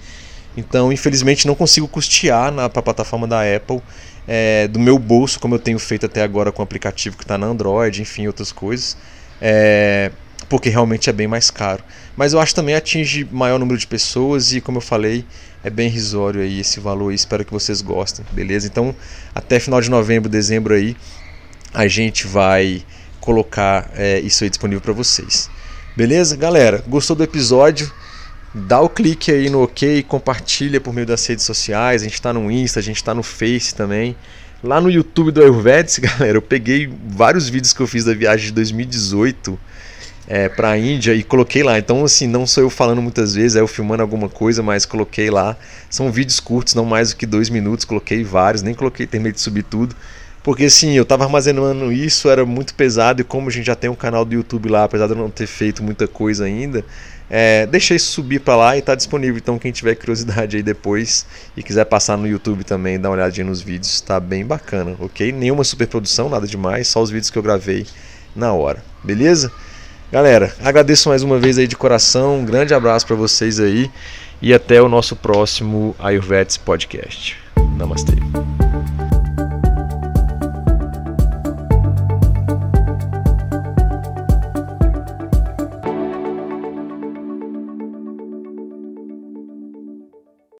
Então, 0.56 0.92
infelizmente, 0.92 1.44
não 1.44 1.56
consigo 1.56 1.88
custear 1.88 2.52
para 2.70 2.78
a 2.78 2.82
plataforma 2.82 3.26
da 3.26 3.40
Apple 3.40 3.82
é, 4.28 4.68
do 4.68 4.78
meu 4.78 5.00
bolso, 5.00 5.40
como 5.40 5.56
eu 5.56 5.58
tenho 5.58 5.80
feito 5.80 6.06
até 6.06 6.22
agora 6.22 6.52
com 6.52 6.62
o 6.62 6.64
aplicativo 6.64 7.16
que 7.16 7.24
está 7.24 7.36
na 7.36 7.48
Android, 7.48 8.00
enfim, 8.00 8.28
outras 8.28 8.52
coisas, 8.52 8.96
é, 9.40 10.12
porque 10.48 10.68
realmente 10.68 11.10
é 11.10 11.12
bem 11.12 11.26
mais 11.26 11.50
caro. 11.50 11.82
Mas 12.16 12.34
eu 12.34 12.40
acho 12.40 12.54
também 12.54 12.76
atinge 12.76 13.26
maior 13.32 13.58
número 13.58 13.76
de 13.76 13.86
pessoas 13.88 14.52
e, 14.52 14.60
como 14.60 14.78
eu 14.78 14.82
falei, 14.82 15.24
é 15.64 15.70
bem 15.70 15.88
risório 15.88 16.40
aí 16.40 16.60
esse 16.60 16.78
valor. 16.78 17.10
E 17.10 17.16
espero 17.16 17.44
que 17.44 17.52
vocês 17.52 17.82
gostem, 17.82 18.24
beleza? 18.30 18.68
Então, 18.68 18.94
até 19.34 19.58
final 19.58 19.80
de 19.80 19.90
novembro, 19.90 20.28
dezembro 20.28 20.72
aí, 20.72 20.96
a 21.72 21.88
gente 21.88 22.28
vai 22.28 22.84
colocar 23.24 23.90
é, 23.94 24.20
isso 24.20 24.44
aí 24.44 24.50
disponível 24.50 24.82
para 24.82 24.92
vocês. 24.92 25.48
Beleza? 25.96 26.36
Galera, 26.36 26.84
gostou 26.86 27.16
do 27.16 27.24
episódio? 27.24 27.90
Dá 28.54 28.80
o 28.80 28.88
clique 28.88 29.32
aí 29.32 29.48
no 29.48 29.62
OK, 29.62 30.02
compartilha 30.02 30.78
por 30.78 30.92
meio 30.92 31.06
das 31.06 31.26
redes 31.26 31.44
sociais. 31.44 32.02
A 32.02 32.04
gente 32.04 32.14
está 32.14 32.34
no 32.34 32.50
Insta, 32.50 32.80
a 32.80 32.82
gente 32.82 32.96
está 32.96 33.14
no 33.14 33.22
Face 33.22 33.74
também. 33.74 34.14
Lá 34.62 34.78
no 34.78 34.90
YouTube 34.90 35.30
do 35.30 35.40
Ayurvedic, 35.40 36.02
galera, 36.06 36.36
eu 36.36 36.42
peguei 36.42 36.92
vários 37.08 37.48
vídeos 37.48 37.72
que 37.72 37.80
eu 37.80 37.86
fiz 37.86 38.04
da 38.04 38.12
viagem 38.12 38.46
de 38.46 38.52
2018 38.52 39.58
é, 40.28 40.50
para 40.50 40.70
a 40.72 40.78
Índia 40.78 41.14
e 41.14 41.22
coloquei 41.22 41.62
lá. 41.62 41.78
Então, 41.78 42.04
assim, 42.04 42.26
não 42.26 42.46
sou 42.46 42.62
eu 42.62 42.70
falando 42.70 43.00
muitas 43.00 43.34
vezes, 43.34 43.56
é 43.56 43.60
eu 43.60 43.66
filmando 43.66 44.02
alguma 44.02 44.28
coisa, 44.28 44.62
mas 44.62 44.84
coloquei 44.84 45.30
lá. 45.30 45.56
São 45.88 46.12
vídeos 46.12 46.40
curtos, 46.40 46.74
não 46.74 46.84
mais 46.84 47.10
do 47.10 47.16
que 47.16 47.24
dois 47.24 47.48
minutos. 47.48 47.86
Coloquei 47.86 48.22
vários, 48.22 48.62
nem 48.62 48.74
coloquei, 48.74 49.06
terminei 49.06 49.32
de 49.32 49.40
subir 49.40 49.62
tudo. 49.62 49.96
Porque 50.44 50.66
assim, 50.66 50.92
eu 50.92 51.06
tava 51.06 51.24
armazenando 51.24 51.90
isso, 51.90 52.28
era 52.28 52.44
muito 52.44 52.74
pesado, 52.74 53.22
e 53.22 53.24
como 53.24 53.48
a 53.48 53.50
gente 53.50 53.64
já 53.64 53.74
tem 53.74 53.88
um 53.88 53.94
canal 53.94 54.26
do 54.26 54.34
YouTube 54.34 54.68
lá, 54.68 54.84
apesar 54.84 55.06
de 55.06 55.12
eu 55.12 55.16
não 55.16 55.30
ter 55.30 55.46
feito 55.46 55.82
muita 55.82 56.06
coisa 56.06 56.44
ainda, 56.44 56.84
é, 57.30 57.64
deixei 57.66 57.98
subir 57.98 58.40
para 58.40 58.54
lá 58.54 58.76
e 58.76 58.82
tá 58.82 58.94
disponível. 58.94 59.38
Então 59.38 59.58
quem 59.58 59.72
tiver 59.72 59.94
curiosidade 59.94 60.58
aí 60.58 60.62
depois 60.62 61.24
e 61.56 61.62
quiser 61.62 61.86
passar 61.86 62.18
no 62.18 62.28
YouTube 62.28 62.62
também, 62.62 63.00
dar 63.00 63.08
uma 63.08 63.16
olhadinha 63.16 63.46
nos 63.46 63.62
vídeos, 63.62 64.02
tá 64.02 64.20
bem 64.20 64.44
bacana, 64.44 64.94
ok? 65.00 65.32
Nenhuma 65.32 65.64
superprodução, 65.64 66.28
nada 66.28 66.46
demais, 66.46 66.88
só 66.88 67.00
os 67.00 67.08
vídeos 67.08 67.30
que 67.30 67.38
eu 67.38 67.42
gravei 67.42 67.86
na 68.36 68.52
hora, 68.52 68.84
beleza? 69.02 69.50
Galera, 70.12 70.54
agradeço 70.62 71.08
mais 71.08 71.22
uma 71.22 71.38
vez 71.38 71.56
aí 71.56 71.66
de 71.66 71.74
coração, 71.74 72.40
um 72.40 72.44
grande 72.44 72.74
abraço 72.74 73.06
para 73.06 73.16
vocês 73.16 73.58
aí 73.58 73.90
e 74.42 74.52
até 74.52 74.82
o 74.82 74.90
nosso 74.90 75.16
próximo 75.16 75.96
Ayurvedic 75.98 76.58
Podcast. 76.60 77.38
Namastê. 77.78 78.12